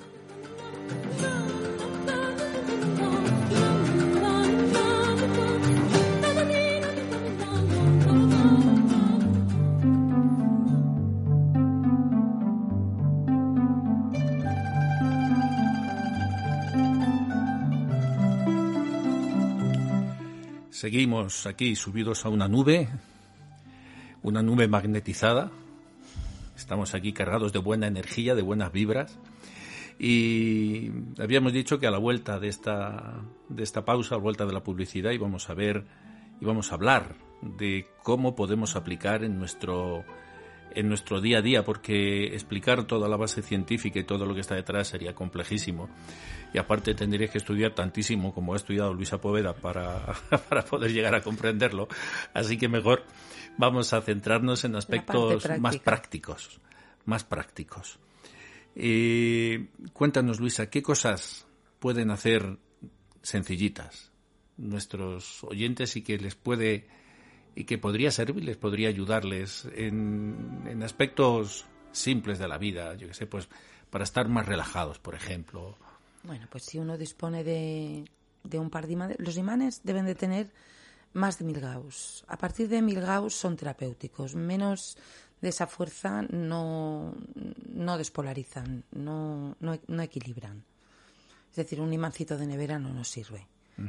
[20.84, 22.90] Seguimos aquí subidos a una nube,
[24.22, 25.50] una nube magnetizada.
[26.54, 29.18] Estamos aquí cargados de buena energía, de buenas vibras.
[29.98, 34.44] Y habíamos dicho que a la vuelta de esta, de esta pausa, a la vuelta
[34.44, 35.86] de la publicidad, íbamos a ver,
[36.42, 40.04] íbamos a hablar de cómo podemos aplicar en nuestro
[40.72, 44.40] en nuestro día a día, porque explicar toda la base científica y todo lo que
[44.40, 45.88] está detrás sería complejísimo.
[46.52, 50.14] Y aparte tendrías que estudiar tantísimo como ha estudiado Luisa Poveda para,
[50.48, 51.88] para poder llegar a comprenderlo.
[52.32, 53.04] Así que mejor
[53.56, 56.60] vamos a centrarnos en aspectos más prácticos.
[57.04, 57.98] Más prácticos.
[58.76, 61.46] Eh, cuéntanos, Luisa, ¿qué cosas
[61.78, 62.58] pueden hacer
[63.22, 64.10] sencillitas
[64.56, 66.86] nuestros oyentes y que les puede
[67.54, 73.26] y que podría servirles, podría ayudarles en, aspectos simples de la vida, yo que sé,
[73.26, 73.48] pues
[73.90, 75.76] para estar más relajados, por ejemplo.
[76.24, 78.04] Bueno, pues si uno dispone de,
[78.42, 80.50] de un par de imanes, los imanes deben de tener
[81.12, 82.24] más de mil Gauss.
[82.26, 84.34] A partir de mil Gauss son terapéuticos.
[84.34, 84.98] Menos
[85.40, 87.14] de esa fuerza no,
[87.68, 90.64] no despolarizan, no, no, equilibran.
[91.50, 93.46] Es decir, un imancito de nevera no nos sirve.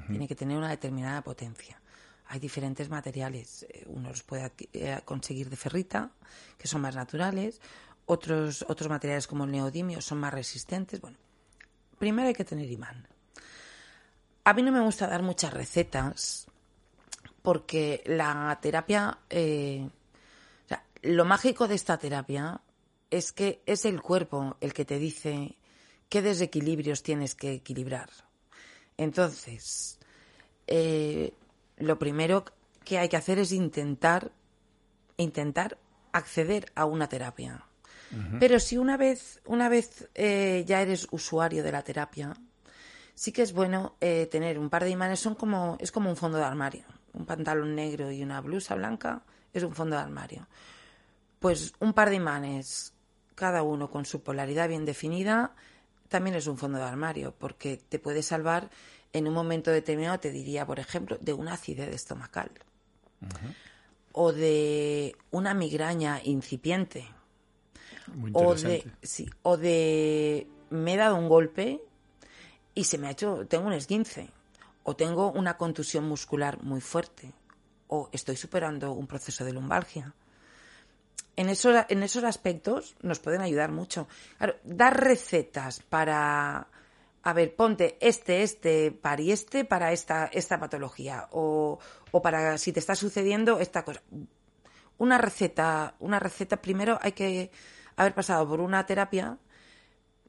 [0.08, 1.80] Tiene que tener una determinada potencia
[2.28, 3.66] hay diferentes materiales.
[3.70, 6.12] Eh, uno los puede eh, conseguir de ferrita,
[6.58, 7.62] que son más naturales.
[8.06, 11.02] Otros, otros materiales como el neodimio son más resistentes.
[11.02, 11.18] Bueno,
[11.98, 13.08] primero hay que tener imán.
[14.44, 16.48] A mí no me gusta dar muchas recetas
[17.42, 19.88] porque la terapia, eh,
[21.02, 22.62] lo mágico de esta terapia
[23.10, 25.56] es que es el cuerpo el que te dice
[26.10, 28.10] qué desequilibrios tienes que equilibrar.
[28.98, 30.00] Entonces,
[31.78, 32.46] lo primero
[32.84, 34.32] que hay que hacer es intentar,
[35.18, 35.78] intentar
[36.12, 37.66] acceder a una terapia.
[38.40, 42.34] Pero si una vez, una vez eh, ya eres usuario de la terapia,
[43.14, 46.16] sí que es bueno eh, tener un par de imanes, son como, es como un
[46.16, 46.86] fondo de armario.
[47.12, 50.48] Un pantalón negro y una blusa blanca es un fondo de armario.
[51.40, 52.94] Pues un par de imanes,
[53.34, 55.54] cada uno con su polaridad bien definida,
[56.08, 58.70] también es un fondo de armario, porque te puede salvar
[59.16, 62.52] en un momento determinado, te diría, por ejemplo, de una acidez estomacal.
[64.12, 67.08] O de una migraña incipiente.
[68.34, 71.82] O de sí, o de me he dado un golpe
[72.76, 74.30] y se me ha hecho tengo un esguince.
[74.84, 77.32] O tengo una contusión muscular muy fuerte.
[77.88, 80.14] O estoy superando un proceso de lumbalgia.
[81.38, 84.08] En esos, en esos aspectos nos pueden ayudar mucho.
[84.66, 86.68] dar recetas para,
[87.26, 91.28] a ver, ponte este, este, para y este para esta, esta patología.
[91.32, 91.80] O,
[92.12, 94.04] o para si te está sucediendo esta cosa.
[95.00, 97.50] Una receta, una receta primero hay que
[97.96, 99.40] haber pasado por una terapia.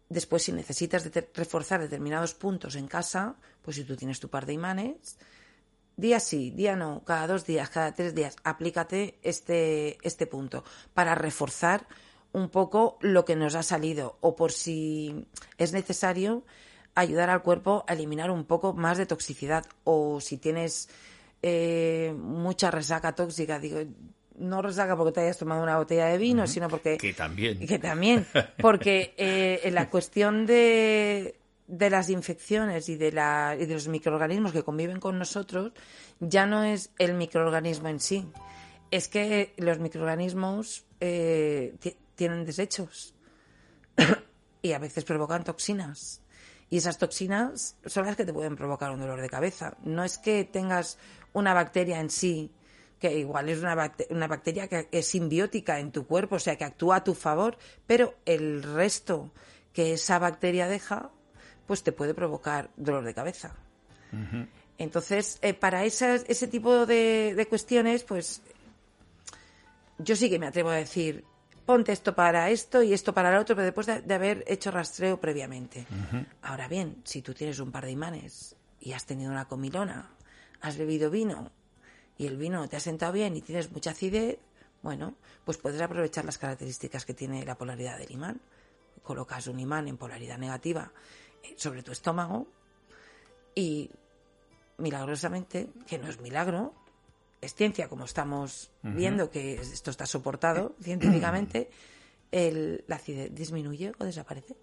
[0.09, 4.55] Después, si necesitas reforzar determinados puntos en casa, pues si tú tienes tu par de
[4.55, 5.19] imanes,
[5.97, 11.15] día sí, día no, cada dos días, cada tres días, aplícate este, este punto para
[11.15, 11.87] reforzar
[12.33, 14.17] un poco lo que nos ha salido.
[14.23, 15.27] O por si
[15.59, 16.43] es necesario
[16.97, 20.89] ayudar al cuerpo a eliminar un poco más de toxicidad o si tienes
[21.43, 23.79] eh, mucha resaca tóxica, digo,
[24.39, 26.97] no resaca porque te hayas tomado una botella de vino, sino porque...
[26.97, 27.59] Que también.
[27.61, 28.27] Que también.
[28.61, 33.89] Porque eh, en la cuestión de, de las infecciones y de, la, y de los
[33.89, 35.73] microorganismos que conviven con nosotros,
[36.19, 38.27] ya no es el microorganismo en sí.
[38.91, 41.75] Es que los microorganismos eh,
[42.15, 43.15] tienen desechos
[44.63, 46.23] y a veces provocan toxinas.
[46.69, 49.77] Y esas toxinas son las que te pueden provocar un dolor de cabeza.
[49.85, 50.99] No es que tengas
[51.33, 52.51] una bacteria en sí
[52.99, 56.65] que igual es una, una bacteria que es simbiótica en tu cuerpo, o sea, que
[56.65, 59.31] actúa a tu favor, pero el resto
[59.73, 61.11] que esa bacteria deja,
[61.67, 63.55] pues te puede provocar dolor de cabeza.
[64.79, 68.41] Entonces, eh, para ese tipo de, cuestiones, pues
[69.99, 71.25] yo sí que me atrevo a decir,
[71.67, 75.21] ponte esto para esto y esto para lo otro, pero después de, haber hecho rastreo
[75.21, 75.87] previamente.
[76.43, 80.11] Ahora bien, si tú tienes un par de imanes y has tenido una comilona,
[80.61, 81.51] has bebido vino
[82.17, 84.39] y el vino te ha sentado bien y tienes mucha acidez,
[84.83, 88.41] bueno, pues puedes aprovechar las características que tiene la polaridad del imán.
[89.03, 90.93] Colocas un imán en polaridad negativa
[91.43, 92.47] eh, sobre tu estómago
[93.55, 93.91] y
[94.79, 96.75] milagrosamente, que no es milagro,
[97.47, 101.71] es ciencia como estamos viendo que esto está soportado científicamente,
[102.31, 104.57] el, la acidez disminuye o desaparece.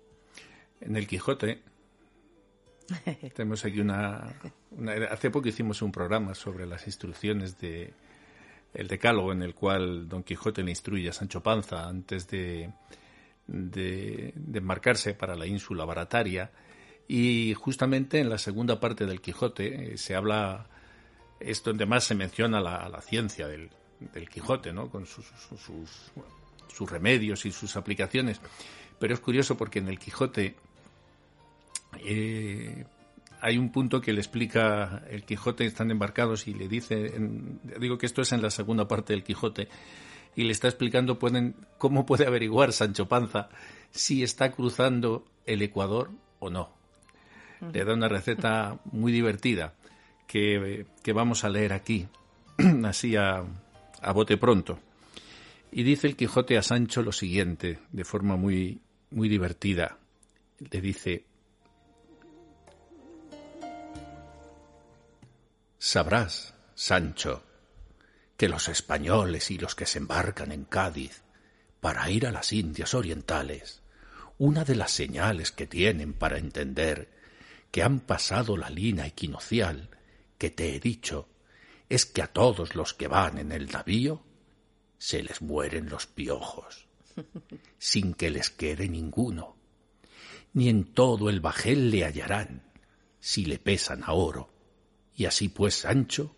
[0.82, 1.62] En el Quijote.
[3.36, 4.36] Tenemos aquí una,
[5.10, 7.94] Hace poco hicimos un programa sobre las instrucciones de
[8.74, 12.72] el decálogo en el cual Don Quijote le instruye a Sancho Panza antes de,
[13.48, 16.52] de, embarcarse para la ínsula barataria.
[17.08, 20.70] Y justamente en la segunda parte del Quijote eh, se habla,
[21.44, 23.70] es donde más se menciona la, la ciencia del,
[24.30, 24.90] Quijote, ¿no?
[24.90, 25.26] con sus,
[26.90, 28.42] remedios y sus aplicaciones.
[29.00, 30.56] Pero es curioso porque en el Quijote
[32.04, 32.86] eh,
[33.42, 37.14] hay un punto que le explica el Quijote, están embarcados y le dice,
[37.80, 39.68] digo que esto es en la segunda parte del Quijote,
[40.36, 41.20] y le está explicando
[41.78, 43.50] cómo puede averiguar Sancho Panza
[43.92, 46.72] si está cruzando el Ecuador o no.
[47.72, 49.74] Le da una receta muy divertida
[50.34, 52.08] que, vamos a leer aquí,
[52.86, 53.44] así a,
[54.16, 54.80] bote pronto.
[55.72, 60.00] Y dice el Quijote a Sancho lo siguiente, de forma muy, muy divertida.
[60.58, 61.26] Le dice,
[65.78, 67.44] Sabrás, Sancho,
[68.36, 71.22] que los españoles y los que se embarcan en Cádiz
[71.80, 73.84] para ir a las Indias Orientales,
[74.40, 77.12] una de las señales que tienen para entender
[77.70, 79.90] que han pasado la línea equinocial
[80.44, 81.30] que te he dicho
[81.88, 84.26] es que a todos los que van en el navío
[84.98, 86.86] se les mueren los piojos,
[87.78, 89.56] sin que les quede ninguno,
[90.52, 92.70] ni en todo el bajel le hallarán,
[93.22, 94.50] si le pesan a oro,
[95.16, 96.36] y así pues, Sancho,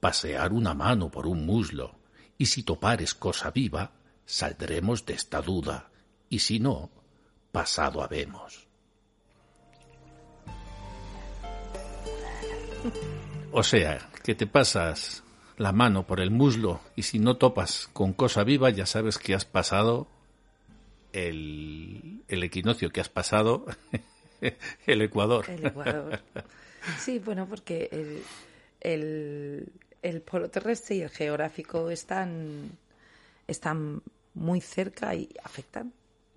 [0.00, 2.00] pasear una mano por un muslo,
[2.36, 3.92] y si topares cosa viva,
[4.26, 5.92] saldremos de esta duda,
[6.28, 6.90] y si no,
[7.52, 8.66] pasado habemos.
[13.56, 15.22] O sea, que te pasas
[15.58, 19.32] la mano por el muslo y si no topas con cosa viva, ya sabes que
[19.32, 20.08] has pasado
[21.12, 23.64] el, el equinoccio, que has pasado
[24.86, 25.48] el Ecuador.
[25.48, 26.20] El Ecuador.
[26.98, 28.22] Sí, bueno, porque el,
[28.80, 32.72] el, el polo terrestre y el geográfico están,
[33.46, 34.02] están
[34.34, 35.92] muy cerca y afectan.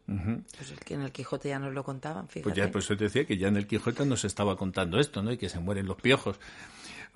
[0.06, 2.44] Pues el que en el Quijote ya nos lo contaban, fíjate.
[2.44, 5.34] Pues ya, pues te decía que ya en el Quijote nos estaba contando esto, ¿no?
[5.34, 6.40] Y que se mueren los piojos.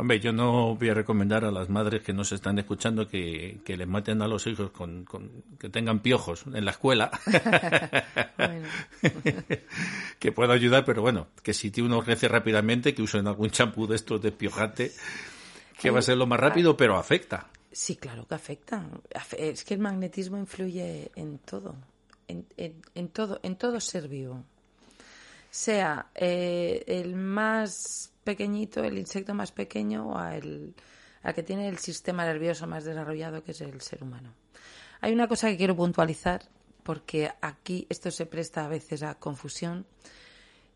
[0.01, 3.77] Hombre, yo no voy a recomendar a las madres que nos están escuchando que, que
[3.77, 5.05] les maten a los hijos con,
[5.59, 7.11] que tengan piojos en la escuela.
[10.17, 13.85] que pueda ayudar, pero bueno, que si tiene uno crece rápidamente, que usen algún champú
[13.85, 14.91] de estos de piojante,
[15.79, 17.47] que va a ser lo más rápido, pero afecta.
[17.71, 18.89] Sí, claro que afecta.
[19.37, 21.75] Es que el magnetismo influye en todo,
[22.27, 24.45] en, en, todo, en todo ser vivo.
[25.51, 30.73] Sea eh, el más pequeñito, el insecto más pequeño o al,
[31.35, 34.33] que tiene el sistema nervioso más desarrollado, que es el ser humano.
[35.01, 36.47] Hay una cosa que quiero puntualizar,
[36.83, 39.85] porque aquí esto se presta a veces a confusión.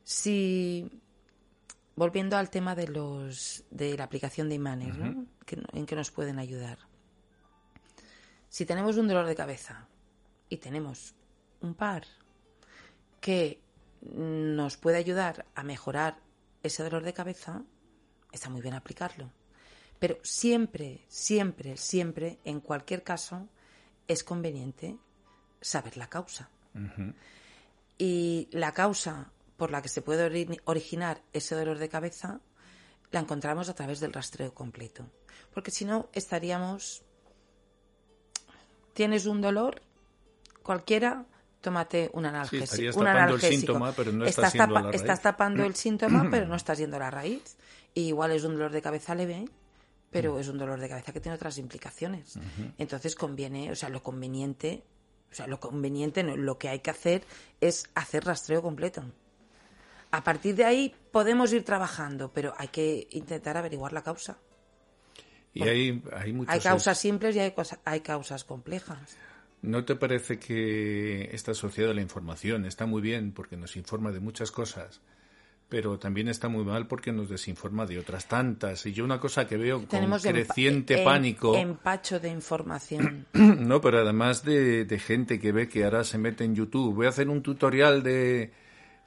[0.04, 0.92] Si
[1.96, 6.78] volviendo al tema de los de la aplicación de imanes, en que nos pueden ayudar.
[8.50, 9.88] Si tenemos un dolor de cabeza
[10.50, 11.16] y tenemos
[11.62, 12.04] un par
[13.20, 13.60] que
[14.14, 16.20] nos puede ayudar a mejorar
[16.64, 17.64] ese dolor de cabeza,
[18.32, 19.32] está muy bien aplicarlo.
[19.99, 23.47] Pero siempre, siempre, siempre, en cualquier caso,
[24.08, 24.97] es conveniente
[25.62, 26.49] saber la causa.
[27.97, 32.41] Y la causa por la que se puede originar ese dolor de cabeza
[33.12, 35.06] la encontramos a través del rastreo completo.
[35.53, 37.03] Porque si no, estaríamos...
[38.93, 39.82] Tienes un dolor,
[40.64, 41.26] cualquiera,
[41.66, 42.76] tómate un analgésico.
[42.76, 44.53] Sí, tapando el síntoma, pero no estás,
[44.93, 47.57] estás tapando el síntoma, pero no estás yendo a la raíz.
[47.95, 49.45] Y igual es un dolor de cabeza leve,
[50.11, 50.39] pero mm.
[50.39, 52.38] es un dolor de cabeza que tiene otras implicaciones.
[52.78, 54.84] Entonces conviene, o sea, lo conveniente,
[55.32, 57.24] o sea, lo conveniente, lo que hay que hacer
[57.59, 59.03] es hacer rastreo completo.
[60.11, 64.38] A partir de ahí podemos ir trabajando, pero hay que intentar averiguar la causa.
[65.51, 67.55] Y hay, hay, hay causas simples y hay,
[67.86, 69.18] hay causas complejas.
[69.66, 74.11] ¿No te parece que esta sociedad de la información está muy bien porque nos informa
[74.11, 75.01] de muchas cosas,
[75.70, 78.86] pero también está muy mal porque nos desinforma de otras tantas?
[78.86, 81.55] Y yo una cosa que veo con creciente pánico...
[81.55, 83.26] Empacho de información.
[83.34, 87.07] no, pero además de, de gente que ve que ahora se mete en YouTube, voy
[87.07, 88.51] a hacer un tutorial de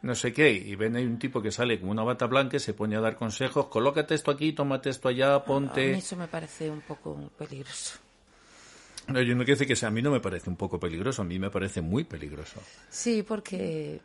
[0.00, 2.60] no sé qué, y ven ahí un tipo que sale con una bata blanca y
[2.60, 5.90] se pone a dar consejos, colócate esto aquí, tómate esto allá, ponte...
[5.90, 7.98] A mí eso me parece un poco peligroso.
[9.08, 11.22] No, yo no quiero decir que sea, a mí no me parece un poco peligroso,
[11.22, 12.60] a mí me parece muy peligroso.
[12.88, 14.00] Sí, porque...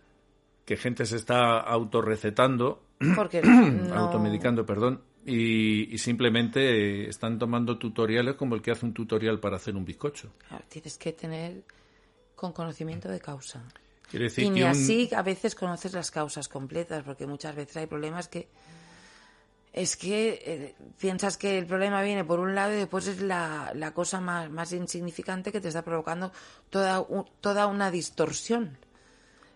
[0.65, 2.83] Que gente se está autorrecetando,
[3.15, 3.41] porque
[3.93, 9.75] automedicando, perdón, y, simplemente están tomando tutoriales como el que hace un tutorial para hacer
[9.75, 10.31] un bizcocho.
[10.69, 11.63] tienes que tener
[12.35, 13.63] con conocimiento de causa.
[14.11, 18.27] Decir y ni así a veces conoces las causas completas, porque muchas veces hay problemas
[18.27, 18.47] que
[19.74, 23.71] es que eh, piensas que el problema viene por un lado y después es la,
[23.74, 26.32] la cosa más, más, insignificante que te está provocando
[26.69, 27.03] toda,
[27.41, 28.78] toda una distorsión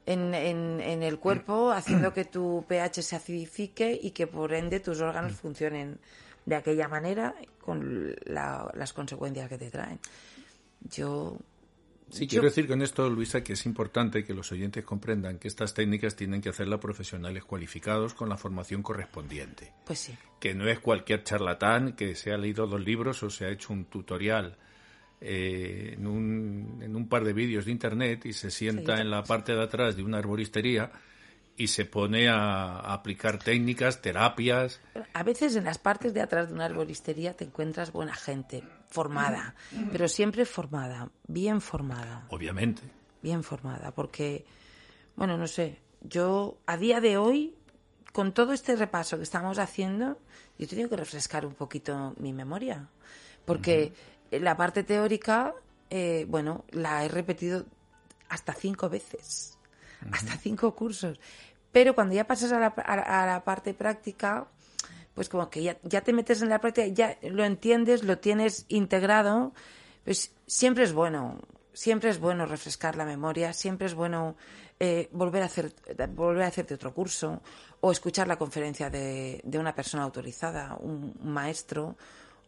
[0.07, 5.01] en, en, el cuerpo, haciendo que tu pH se acidifique y que por ende tus
[5.01, 5.99] órganos funcionen
[6.45, 9.99] de aquella manera con las consecuencias que te traen.
[10.79, 11.37] Yo
[12.09, 15.73] Sí, quiero decir con esto, Luisa, que es importante que los oyentes comprendan que estas
[15.73, 19.73] técnicas tienen que hacerlas profesionales cualificados con la formación correspondiente.
[19.85, 20.15] Pues sí.
[20.39, 23.73] Que no es cualquier charlatán que se ha leído dos libros o se ha hecho
[23.73, 24.57] un tutorial
[25.19, 29.23] eh, en, un, en, un, par de vídeos de internet y se sienta en la
[29.23, 30.91] parte de atrás de una arboristería
[31.57, 34.79] y se pone a, aplicar técnicas, terapias.
[35.13, 38.63] A veces en las partes de atrás de una arboristería te encuentras buena gente,
[38.97, 39.53] formada,
[39.91, 42.25] pero siempre formada, bien formada.
[42.29, 42.81] Obviamente.
[43.21, 44.45] Bien formada, porque,
[45.15, 47.55] bueno, no sé, yo a día de hoy,
[48.11, 50.19] con todo este repaso que estamos haciendo,
[50.57, 52.89] yo he tenido que refrescar un poquito mi memoria,
[53.45, 53.93] porque
[54.31, 55.53] la parte teórica,
[55.89, 57.65] eh, bueno, la he repetido
[58.29, 59.57] hasta cinco veces
[60.11, 61.19] hasta cinco cursos.
[61.71, 64.47] Pero cuando ya pasas a la, a, la parte práctica,
[65.17, 68.65] pues como que ya, ya, te metes en la práctica, ya lo entiendes, lo tienes
[68.67, 69.51] integrado,
[70.05, 71.39] pues siempre es bueno,
[71.73, 74.35] siempre es bueno refrescar la memoria, siempre es bueno
[74.79, 75.73] eh, volver, a hacer,
[76.13, 77.41] volver a hacerte otro curso
[77.79, 81.97] o escuchar la conferencia de, de una persona autorizada, un, maestro,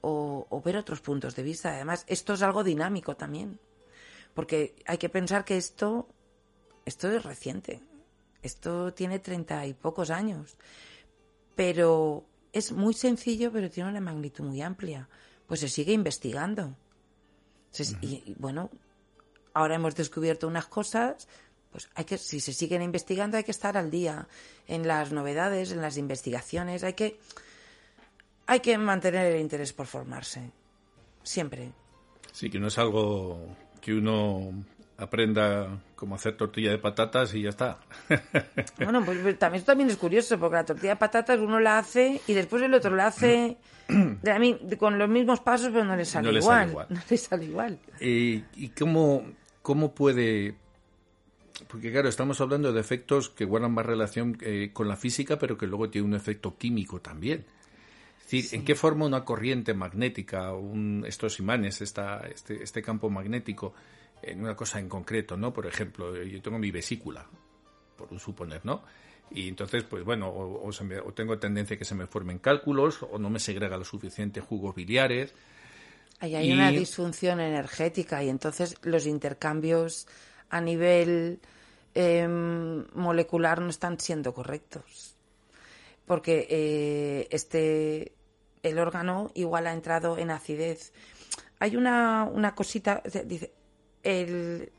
[0.02, 1.74] o, o, ver otros puntos de vista.
[1.74, 3.60] Además, esto es algo dinámico también,
[4.36, 6.08] porque hay que pensar que esto,
[6.86, 7.82] esto es reciente.
[8.44, 10.56] Esto tiene treinta y pocos años,
[11.56, 15.08] pero es muy sencillo, pero tiene una magnitud muy amplia.
[15.48, 16.76] Pues se sigue investigando.
[18.02, 18.70] y, bueno,
[19.54, 21.28] ahora hemos descubierto unas cosas,
[21.72, 24.28] pues hay que, si se siguen investigando, hay que estar al día
[24.68, 27.20] en las novedades, en las investigaciones, hay que,
[28.48, 30.52] hay que mantener el interés por formarse.
[31.24, 31.72] Siempre.
[32.32, 34.52] Sí, que no es algo que uno
[35.00, 37.80] aprenda cómo hacer tortilla de patatas y ya está.
[38.78, 41.78] Bueno, pues, pues también, esto también es curioso, porque la tortilla de patatas uno la
[41.78, 43.58] hace y después el otro la hace
[44.80, 47.80] con los mismos pasos, pero no le sale, igual, No le sale igual.
[48.00, 49.24] ¿Y, y cómo,
[49.62, 50.56] cómo puede
[51.68, 55.58] porque claro, estamos hablando de efectos que guardan más relación eh, con la física, pero
[55.58, 57.46] que luego tiene un efecto químico también.
[58.20, 63.10] Es decir, ¿en qué forma una corriente magnética, un, estos imanes, esta, este, este, campo
[63.10, 63.74] magnético,
[64.22, 65.54] en una cosa en concreto, ¿no?
[65.54, 67.26] Por ejemplo, yo tengo mi vesícula,
[67.96, 68.84] por un suponer, ¿no?
[69.32, 70.72] Y entonces, pues bueno, o,
[71.14, 74.76] tengo tendencia a que se me formen cálculos, o no me segrega lo suficiente jugos
[74.76, 75.34] biliares.
[76.20, 80.08] Ahí hay una disfunción energética y entonces los intercambios
[80.50, 81.40] a nivel
[81.94, 85.16] em, molecular no están siendo correctos.
[86.06, 88.14] Porque eh, este,
[88.64, 90.92] el órgano igual ha entrado en acidez.
[91.60, 93.52] Hay una, una cosita, dice,
[94.04, 94.72] el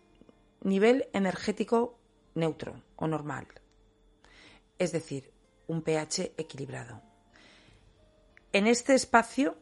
[0.62, 1.98] nivel energético
[2.34, 3.46] neutro o normal.
[4.78, 5.32] Es decir,
[5.66, 7.02] un pH equilibrado.
[8.52, 9.56] En este espacio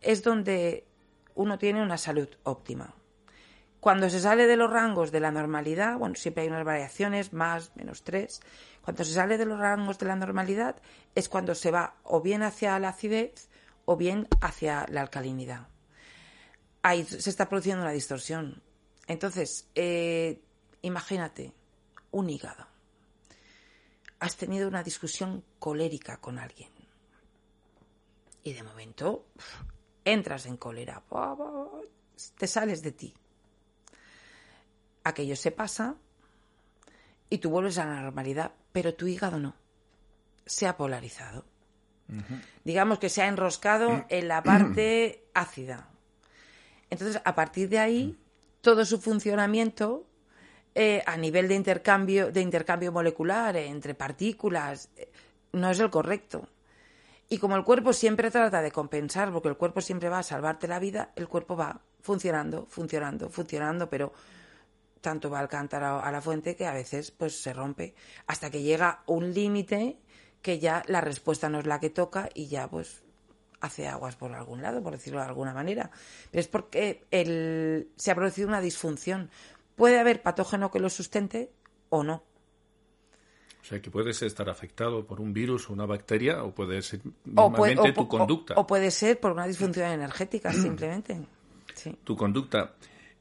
[0.00, 0.86] es donde
[1.34, 2.94] uno tiene una salud óptima.
[3.80, 7.74] Cuando se sale de los rangos de la normalidad, bueno, siempre hay unas variaciones, más,
[7.76, 8.42] menos tres.
[8.82, 10.76] Cuando se sale de los rangos de la normalidad
[11.14, 13.48] es cuando se va o bien hacia la acidez
[13.86, 15.68] o bien hacia la alcalinidad.
[16.82, 18.62] Ahí se está produciendo una distorsión.
[19.10, 20.40] Entonces, eh,
[20.82, 21.52] imagínate,
[22.12, 22.66] un hígado.
[24.20, 26.70] Has tenido una discusión colérica con alguien.
[28.42, 29.26] Y de momento
[30.04, 31.02] entras en cólera.
[32.38, 33.14] Te sales de ti
[35.04, 35.96] aquello se pasa
[37.28, 39.54] y tú vuelves a la normalidad, pero tu hígado no.
[40.46, 41.44] Se ha polarizado.
[42.64, 45.88] Digamos que se ha enroscado en la parte ácida.
[46.88, 48.19] Entonces, a partir de ahí,
[48.60, 50.06] todo su funcionamiento
[50.74, 55.10] eh, a nivel de intercambio, de intercambio molecular entre partículas eh,
[55.52, 56.48] no es el correcto.
[57.28, 60.66] Y como el cuerpo siempre trata de compensar, porque el cuerpo siempre va a salvarte
[60.66, 64.12] la vida, el cuerpo va funcionando, funcionando, funcionando, pero
[65.00, 67.94] tanto va al cántaro a la fuente que a veces pues se rompe
[68.26, 69.98] hasta que llega un límite
[70.42, 73.02] que ya la respuesta no es la que toca y ya pues
[73.60, 75.90] hace aguas por algún lado, por decirlo de alguna manera.
[76.30, 79.30] Pero es porque el, se ha producido una disfunción.
[79.76, 81.50] Puede haber patógeno que lo sustente
[81.88, 82.22] o no.
[83.62, 87.00] O sea, que puedes estar afectado por un virus o una bacteria o puede ser
[87.24, 88.54] mismamente tu conducta.
[88.54, 91.20] O, puede ser por una disfunción energética, simplemente.
[92.04, 92.74] Tu conducta.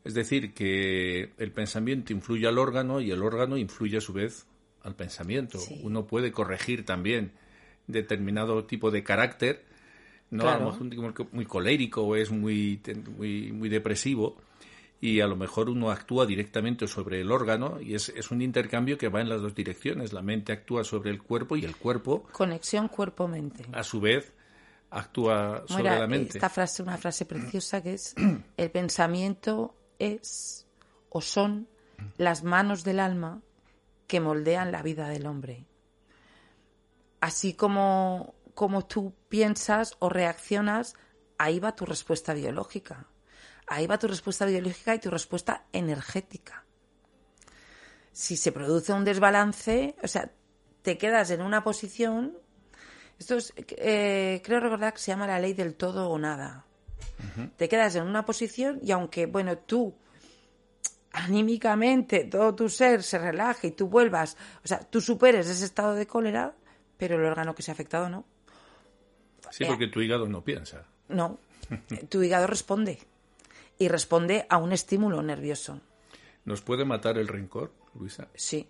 [0.03, 4.47] Es decir, que el pensamiento influye al órgano y el órgano influye a su vez
[4.81, 5.59] al pensamiento.
[5.83, 7.33] Uno puede corregir también
[7.87, 9.65] determinado tipo de carácter,
[10.31, 12.81] no a lo mejor muy colérico o es muy,
[13.17, 14.37] muy, muy depresivo,
[15.01, 18.97] y a lo mejor uno actúa directamente sobre el órgano y es, es, un intercambio
[18.97, 20.11] que va en las dos direcciones.
[20.11, 22.23] La mente actúa sobre el cuerpo y el cuerpo.
[22.33, 23.65] Conexión cuerpo-mente.
[23.71, 24.33] A su vez
[24.89, 26.37] actúa sobre la mente.
[26.37, 28.13] Esta frase, una frase preciosa que es
[28.57, 30.65] el pensamiento es
[31.09, 31.67] o son
[32.17, 33.41] las manos del alma
[34.07, 35.65] que moldean la vida del hombre.
[37.21, 40.95] Así como, como tú piensas o reaccionas,
[41.37, 43.07] ahí va tu respuesta biológica.
[43.67, 46.65] Ahí va tu respuesta biológica y tu respuesta energética.
[48.11, 50.29] Si se produce un desbalance, o sea,
[50.81, 52.37] te quedas en una posición.
[53.17, 56.65] Esto es, eh, creo recordar que se llama la ley del todo o nada.
[57.55, 59.95] Te quedas en una posición y aunque, bueno, tú
[61.13, 64.35] anímicamente todo tu ser se relaje y tú vuelvas,
[64.65, 66.53] o sea, tú superes ese estado de cólera,
[66.97, 68.25] pero el órgano que se ha afectado no.
[69.51, 70.85] Sí, porque tu hígado no piensa.
[71.07, 71.39] No,
[72.09, 72.99] tu hígado responde
[73.77, 75.81] y responde a un estímulo nervioso.
[76.45, 78.27] ¿Nos puede matar el rencor, Luisa?
[78.35, 78.67] Sí.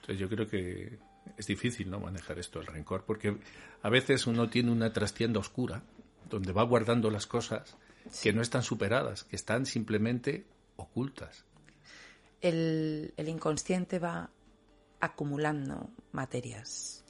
[0.00, 0.98] Entonces yo creo que
[1.36, 3.36] es difícil no manejar esto, el rencor, porque
[3.82, 5.82] a veces uno tiene una trastienda oscura
[6.28, 7.76] donde va guardando las cosas
[8.22, 11.44] que no están superadas, que están simplemente ocultas.
[12.40, 14.30] El, inconsciente va
[15.00, 17.04] acumulando materias.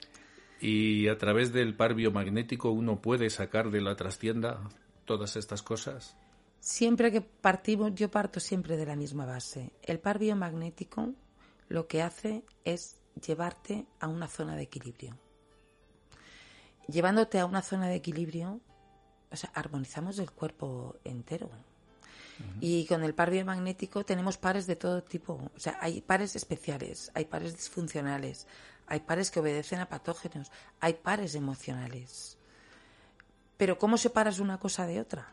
[0.60, 4.60] ¿Y a través del par biomagnético uno puede sacar de la trastienda
[5.04, 6.16] todas estas cosas?
[6.60, 9.72] Siempre que partimos, yo parto siempre de la misma base.
[9.82, 11.12] El par biomagnético
[11.68, 15.16] lo que hace es llevarte a una zona de equilibrio.
[16.88, 18.60] Llevándote a una zona de equilibrio,
[19.30, 21.50] o sea, armonizamos el cuerpo entero.
[22.60, 25.50] Y con el par biomagnético tenemos pares de todo tipo.
[25.54, 28.46] O sea, hay pares especiales, hay pares disfuncionales,
[28.86, 32.38] hay pares que obedecen a patógenos, hay pares emocionales.
[33.56, 35.32] Pero ¿cómo separas una cosa de otra?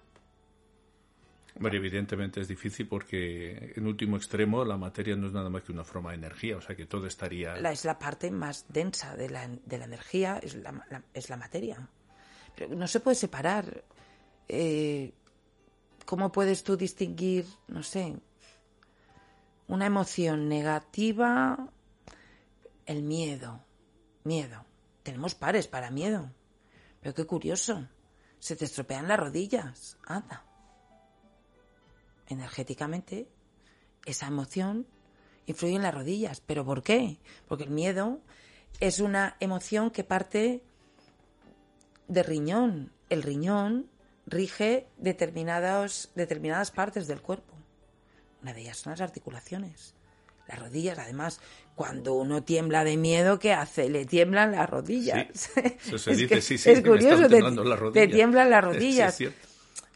[1.60, 5.72] Bueno, evidentemente es difícil porque en último extremo la materia no es nada más que
[5.72, 7.56] una forma de energía, o sea que todo estaría...
[7.58, 11.38] La, es la parte más densa de la, de la energía, es la, es la
[11.38, 11.88] materia.
[12.56, 13.84] Pero no se puede separar.
[14.48, 15.14] Eh,
[16.06, 18.16] ¿Cómo puedes tú distinguir, no sé,
[19.68, 21.70] una emoción negativa,
[22.86, 23.64] el miedo?
[24.24, 24.66] Miedo.
[25.04, 26.32] Tenemos pares para miedo.
[27.02, 27.88] Pero qué curioso.
[28.40, 29.98] Se te estropean las rodillas.
[30.06, 30.46] Anda
[32.28, 33.28] energéticamente,
[34.06, 34.86] esa emoción
[35.46, 36.42] influye en las rodillas.
[36.42, 37.18] ¿Pero por qué?
[37.48, 38.20] Porque el miedo
[38.80, 40.64] es una emoción que parte
[42.08, 42.92] de riñón.
[43.10, 43.90] El riñón
[44.26, 47.54] rige determinadas partes del cuerpo.
[48.42, 49.96] Una de ellas son las articulaciones.
[50.48, 51.40] Las rodillas, además,
[51.76, 53.90] cuando uno tiembla de miedo, ¿qué hace?
[53.90, 55.50] Le tiemblan las rodillas.
[55.86, 57.42] Eso se dice, sí, sí, es curioso, te,
[57.92, 59.18] te, tiemblan las rodillas.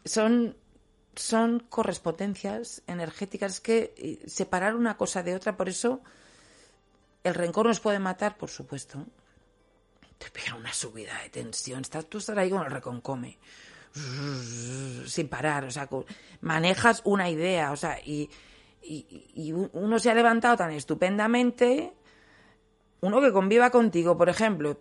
[0.04, 0.56] son
[1.18, 6.00] son correspondencias energéticas que eh, separar una cosa de otra, por eso
[7.24, 9.04] el rencor nos puede matar, por supuesto.
[10.16, 13.38] Te pega una subida de tensión, estás, tú estás ahí con el reconcome,
[15.06, 15.88] sin parar, o sea,
[16.40, 18.30] manejas una idea, o sea, y,
[18.82, 21.92] y, uno se ha levantado tan estupendamente,
[23.00, 24.80] uno que conviva contigo, por ejemplo,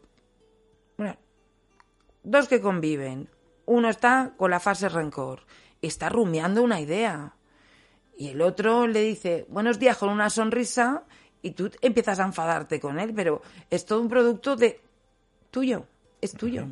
[2.24, 3.30] dos que conviven,
[3.66, 5.42] uno está con la fase rencor
[5.82, 7.34] está rumiando una idea.
[8.18, 11.04] Y el otro le dice, buenos días con una sonrisa
[11.42, 14.82] y tú empiezas a enfadarte con él, pero es todo un producto de
[15.52, 15.86] tuyo,
[16.20, 16.68] es tuyo.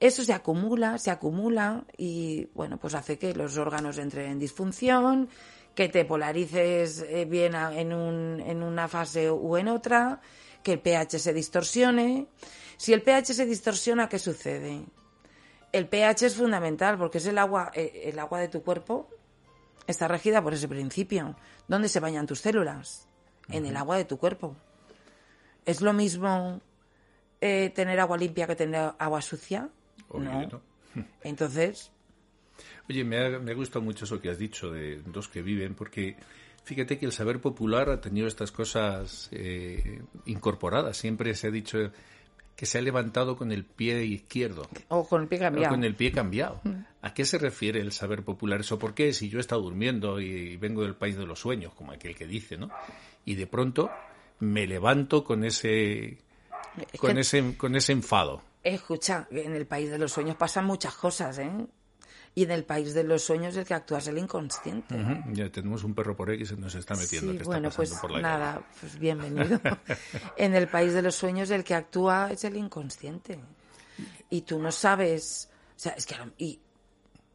[0.00, 5.28] Eso se acumula, se acumula y bueno, pues hace que los órganos entren en disfunción,
[5.80, 10.20] que te polarices eh, bien en, un, en una fase u en otra,
[10.62, 12.26] que el pH se distorsione.
[12.76, 14.84] Si el pH se distorsiona, ¿qué sucede?
[15.72, 19.08] el pH es fundamental porque es el agua, eh, el agua de tu cuerpo
[19.86, 21.34] está regida por ese principio.
[21.66, 23.08] ¿Dónde se bañan tus células?
[23.48, 24.56] En el agua de tu cuerpo.
[25.64, 26.60] Es lo mismo
[27.40, 29.70] eh, tener agua limpia que tener agua sucia.
[30.12, 30.60] no.
[31.22, 31.90] Entonces.
[32.90, 36.16] Oye, me ha, me gustado mucho eso que has dicho de dos que viven, porque
[36.64, 40.96] fíjate que el saber popular ha tenido estas cosas eh, incorporadas.
[40.96, 41.78] Siempre se ha dicho
[42.56, 44.68] que se ha levantado con el pie izquierdo.
[44.88, 45.68] O con el pie cambiado.
[45.68, 46.60] O con el pie cambiado.
[46.64, 46.82] Mm.
[47.02, 48.58] ¿A qué se refiere el saber popular?
[48.58, 49.12] ¿Eso por qué?
[49.12, 52.26] Si yo he estado durmiendo y vengo del país de los sueños, como aquel que
[52.26, 52.70] dice, ¿no?
[53.24, 53.88] Y de pronto
[54.40, 56.18] me levanto con ese
[56.98, 58.42] con ese con ese enfado.
[58.64, 61.50] Escucha, en el país de los sueños pasan muchas cosas, ¿eh?
[62.34, 64.94] Y en el país de los sueños el que actúa es el inconsciente.
[65.32, 67.32] Ya tenemos un perro por ahí que se nos está metiendo.
[67.32, 69.60] Sí, bueno, pues nada, pues bienvenido.
[70.36, 73.38] en el país de los sueños el que actúa es el inconsciente.
[74.30, 76.60] Y tú no sabes, o sea, es que y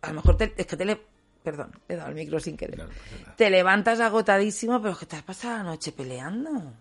[0.01, 1.01] a lo mejor es que te le,
[1.43, 2.87] perdón, he dado el micro sin querer.
[3.35, 6.73] te levantas agotadísimo, pero que te has pasado la noche peleando.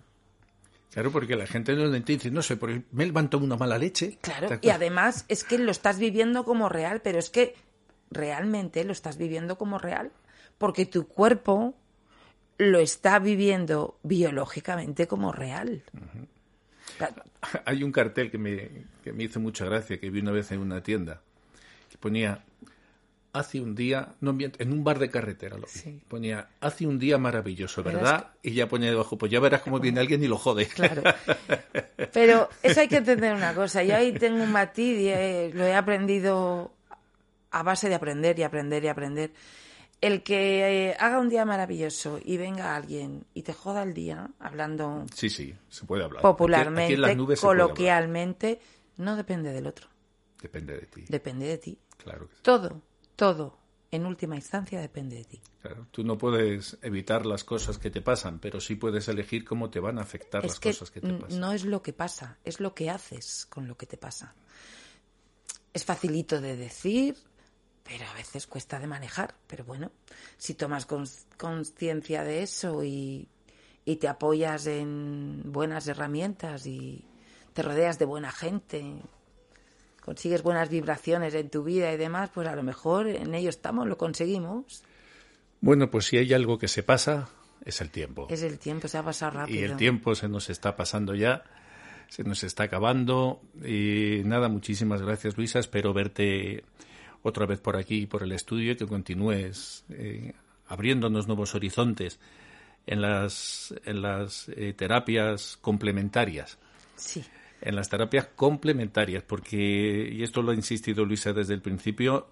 [0.92, 4.18] Claro, porque la gente no lo entiende, no sé, porque me levanto una mala leche.
[4.20, 7.56] Claro, y además es que lo estás viviendo como real, pero es que
[8.14, 10.10] realmente lo estás viviendo como real,
[10.58, 11.74] porque tu cuerpo
[12.58, 15.82] lo está viviendo biológicamente como real.
[17.64, 18.70] Hay un cartel que me,
[19.02, 21.20] que me hizo mucha gracia, que vi una vez en una tienda,
[21.90, 22.44] que ponía,
[23.32, 25.66] hace un día, no, en un bar de carretera lo
[26.08, 28.32] ponía, hace un día maravilloso, ¿verdad?
[28.42, 30.66] Y ya ponía debajo, pues ya verás cómo viene alguien y lo jode.
[30.66, 31.02] Claro.
[32.12, 35.64] Pero eso hay que entender una cosa, yo ahí tengo un matiz y eh, lo
[35.64, 36.72] he aprendido
[37.54, 39.32] a base de aprender y aprender y aprender.
[40.00, 44.28] El que eh, haga un día maravilloso y venga alguien y te joda el día,
[44.40, 46.20] hablando sí, sí, se puede hablar.
[46.20, 48.60] popularmente, coloquialmente,
[48.96, 49.88] no depende del otro.
[50.42, 51.04] Depende de ti.
[51.08, 51.78] Depende de ti.
[51.96, 52.82] Claro que Todo,
[53.16, 53.56] todo,
[53.92, 55.40] en última instancia, depende de ti.
[55.62, 59.70] Claro, tú no puedes evitar las cosas que te pasan, pero sí puedes elegir cómo
[59.70, 61.40] te van a afectar las cosas que te pasan.
[61.40, 64.34] No es lo que pasa, es lo que haces con lo que te pasa.
[65.72, 67.16] Es facilito de decir,
[67.84, 69.34] pero a veces cuesta de manejar.
[69.46, 69.92] Pero bueno,
[70.36, 70.86] si tomas
[71.36, 73.28] conciencia de eso y,
[73.84, 77.04] y, te apoyas en buenas herramientas y
[77.52, 78.96] te rodeas de buena gente,
[80.00, 83.86] consigues buenas vibraciones en tu vida y demás, pues a lo mejor en ello estamos,
[83.86, 84.82] lo conseguimos.
[85.60, 87.28] Bueno, pues si hay algo que se pasa,
[87.64, 88.26] es el tiempo.
[88.30, 89.60] Es el tiempo, se ha pasado rápido.
[89.60, 91.44] Y el tiempo se nos está pasando ya,
[92.08, 93.40] se nos está acabando.
[93.64, 96.64] Y nada, muchísimas gracias Luisa, espero verte
[97.24, 100.34] otra vez por aquí, por el estudio, y que continúes eh,
[100.68, 102.20] abriéndonos nuevos horizontes
[102.86, 106.58] en las, en las eh, terapias complementarias.
[106.96, 107.24] Sí.
[107.62, 112.28] En las terapias complementarias, porque, y esto lo ha insistido Luisa desde el principio,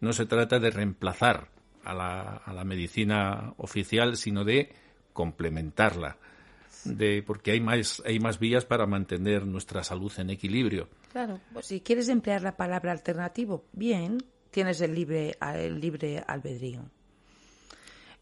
[0.00, 1.48] no se trata de reemplazar
[1.82, 4.72] a la, a la medicina oficial, sino de
[5.12, 6.16] complementarla.
[6.84, 10.88] De, porque hay más, hay más vías para mantener nuestra salud en equilibrio.
[11.12, 14.18] Claro, pues si quieres emplear la palabra alternativo, bien,
[14.50, 16.82] tienes el libre, el libre albedrío.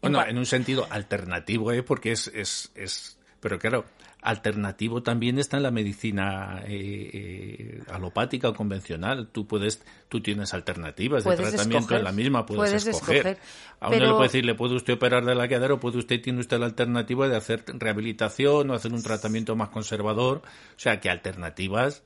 [0.01, 1.83] Bueno, en, un sentido alternativo, ¿eh?
[1.83, 3.85] porque es, es, es, pero claro,
[4.27, 9.29] alternativo también está en la medicina eh, eh, alopática o convencional.
[9.31, 13.37] Tú puedes, tú tienes alternativas de tratamiento en la misma, puedes, escoger.
[13.79, 16.21] A uno le puede decir, le puede usted operar de la cadera o puede usted,
[16.21, 20.41] tiene usted la alternativa de hacer rehabilitación o hacer un tratamiento más conservador.
[20.75, 22.03] O sea, que alternativas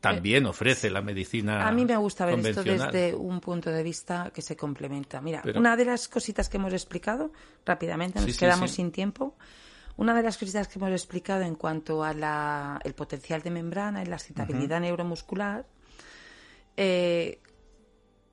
[0.00, 1.68] también ofrece la medicina.
[1.68, 5.20] A mí me gusta ver esto desde un punto de vista que se complementa.
[5.20, 7.30] Mira, una de las cositas que hemos explicado
[7.66, 9.36] rápidamente, nos quedamos sin tiempo.
[9.96, 14.02] Una de las cositas que hemos explicado en cuanto a la, el potencial de membrana
[14.02, 15.66] y la excitabilidad neuromuscular,
[16.76, 17.40] eh,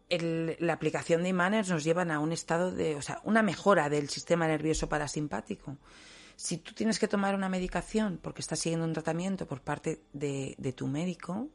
[0.09, 4.09] la aplicación de imanes nos llevan a un estado de, o sea, una mejora del
[4.09, 5.77] sistema nervioso parasimpático.
[6.35, 10.73] Si tú tienes que tomar una medicación porque estás siguiendo un tratamiento por parte de
[10.75, 11.49] tu médico,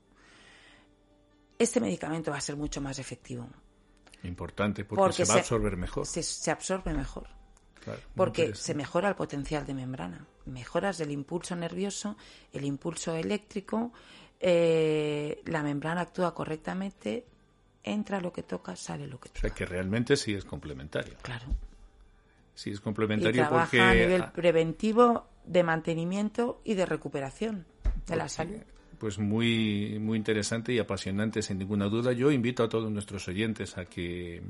[1.59, 3.49] este medicamento va a ser mucho más efectivo.
[4.25, 6.07] Importante, porque, se va a absorber mejor.
[6.07, 7.29] Se, absorbe mejor.
[8.15, 10.27] Porque se mejora el potencial de membrana.
[10.47, 12.17] Mejoras el impulso nervioso,
[12.53, 13.93] el impulso eléctrico,
[14.41, 17.25] eh, la membrana actúa correctamente,
[17.83, 19.39] entra lo que toca, sale lo que toca.
[19.39, 21.15] O sea que realmente sí es complementario.
[21.23, 21.47] Claro.
[22.55, 27.67] Sí es complementario y trabaja a nivel preventivo de mantenimiento y de recuperación
[28.07, 28.61] de la salud
[29.05, 32.13] pues muy, muy interesante y apasionante, sin ninguna duda.
[32.13, 34.43] Yo invito a todos nuestros oyentes a que,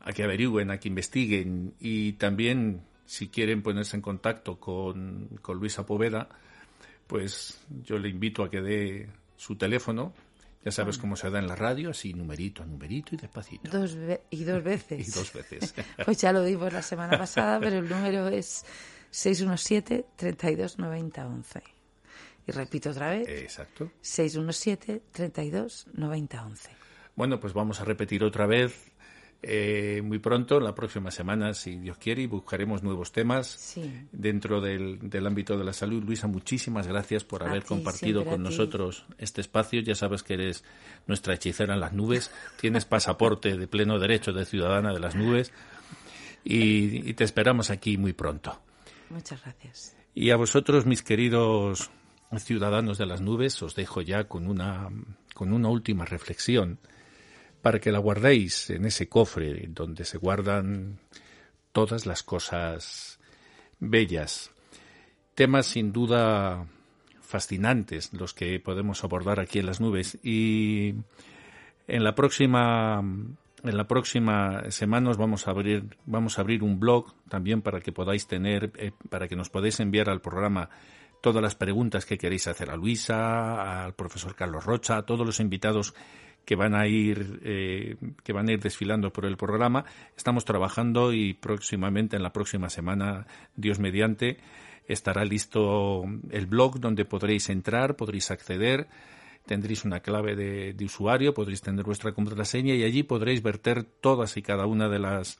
[0.00, 5.58] a que averigüen, a que investiguen y también, si quieren ponerse en contacto con, con
[5.58, 6.28] Luisa Poveda,
[7.06, 10.12] pues yo le invito a que dé su teléfono.
[10.64, 13.70] Ya sabes cómo se da en la radio, así numerito a numerito y despacito.
[13.70, 13.96] Dos
[14.28, 15.08] y dos veces.
[15.08, 15.74] y dos veces.
[16.04, 18.64] pues ya lo dimos la semana pasada, pero el número es
[19.10, 21.62] 617 32 90 11.
[22.46, 23.28] Y repito otra vez.
[23.28, 23.90] Exacto.
[24.02, 26.70] 617 32 90 11.
[27.16, 28.89] Bueno, pues vamos a repetir otra vez
[29.42, 33.78] eh, muy pronto, la próxima semana, si Dios quiere, y buscaremos nuevos temas
[34.12, 36.02] dentro del, del, ámbito de la salud.
[36.02, 39.80] Luisa, muchísimas gracias por haber compartido con nosotros este espacio.
[39.80, 40.64] Ya sabes que eres
[41.06, 42.30] nuestra hechicera en las nubes,
[42.60, 45.52] tienes pasaporte de pleno derecho de ciudadana de las nubes
[46.44, 48.60] y te esperamos aquí muy pronto.
[49.10, 49.96] Muchas gracias.
[50.14, 51.90] Y a vosotros, mis queridos
[52.38, 54.88] ciudadanos de las nubes, os dejo ya con una,
[55.34, 56.78] con una última reflexión
[57.62, 60.98] para que la guardéis en ese cofre donde se guardan
[61.72, 63.18] todas las cosas
[63.78, 64.50] bellas.
[65.34, 66.66] Temas sin duda
[67.20, 70.94] fascinantes los que podemos abordar aquí en las nubes y
[71.86, 73.02] en la próxima
[73.62, 77.80] en la próxima semana os vamos a abrir vamos a abrir un blog también para
[77.80, 80.70] que podáis tener eh, para que nos podáis enviar al programa
[81.20, 85.38] todas las preguntas que queréis hacer a Luisa, al profesor Carlos Rocha, a todos los
[85.38, 85.94] invitados
[86.44, 89.84] que van a ir eh, que van a ir desfilando por el programa.
[90.16, 93.26] Estamos trabajando y próximamente en la próxima semana,
[93.56, 94.38] Dios mediante,
[94.88, 98.88] estará listo el blog donde podréis entrar, podréis acceder,
[99.46, 104.42] tendréis una clave de, usuario, podréis tener vuestra contraseña y allí podréis verter todas y
[104.42, 105.38] cada una de las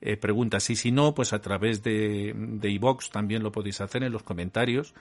[0.00, 0.68] eh, preguntas.
[0.70, 4.22] Y si no, pues a través de, de iVox también lo podéis hacer en los
[4.22, 4.94] comentarios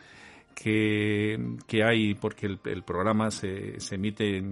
[0.56, 4.44] que, hay, porque el, programa se, emite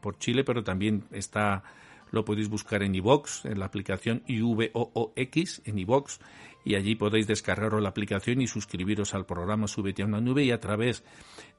[0.00, 1.62] por Chile, pero también está
[2.10, 6.20] lo podéis buscar en iVox, en la aplicación IVOOX, en iVox,
[6.64, 10.50] y allí podéis descargaros la aplicación y suscribiros al programa Súbete a una nube y
[10.50, 11.04] a través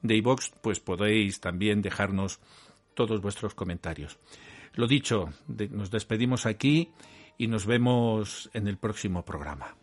[0.02, 2.40] de iVox pues podéis también dejarnos
[2.94, 4.18] todos vuestros comentarios.
[4.74, 5.30] Lo dicho,
[5.70, 6.90] nos despedimos aquí
[7.38, 9.76] y nos vemos en el próximo programa.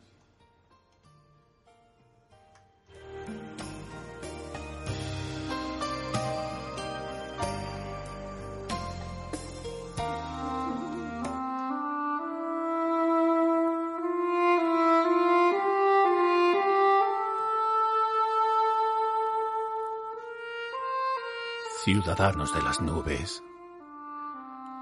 [21.97, 23.43] Ciudadanos de las nubes,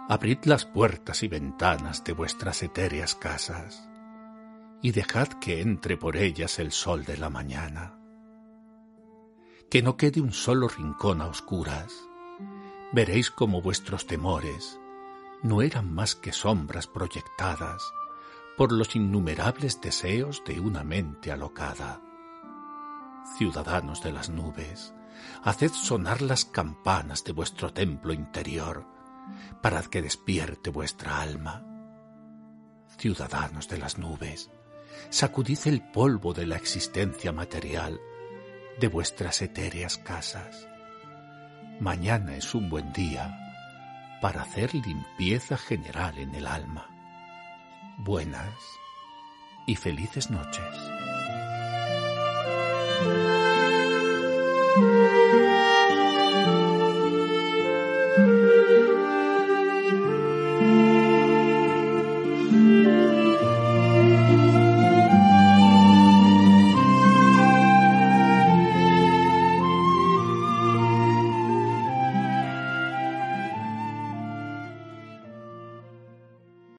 [0.09, 3.89] Abrid las puertas y ventanas de vuestras etéreas casas
[4.81, 7.97] y dejad que entre por ellas el sol de la mañana.
[9.69, 11.93] Que no quede un solo rincón a oscuras.
[12.91, 14.77] Veréis como vuestros temores
[15.41, 17.81] no eran más que sombras proyectadas
[18.57, 22.01] por los innumerables deseos de una mente alocada.
[23.37, 24.93] Ciudadanos de las nubes,
[25.43, 28.85] haced sonar las campanas de vuestro templo interior
[29.61, 31.63] para que despierte vuestra alma.
[32.97, 34.49] ciudadanos de las nubes,
[35.09, 37.99] sacudid el polvo de la existencia material
[38.79, 40.67] de vuestras etéreas casas.
[41.79, 43.37] Mañana es un buen día
[44.21, 46.89] para hacer limpieza general en el alma.
[47.97, 48.53] Buenas
[49.67, 50.94] y felices noches.
[54.75, 55.14] Thank you.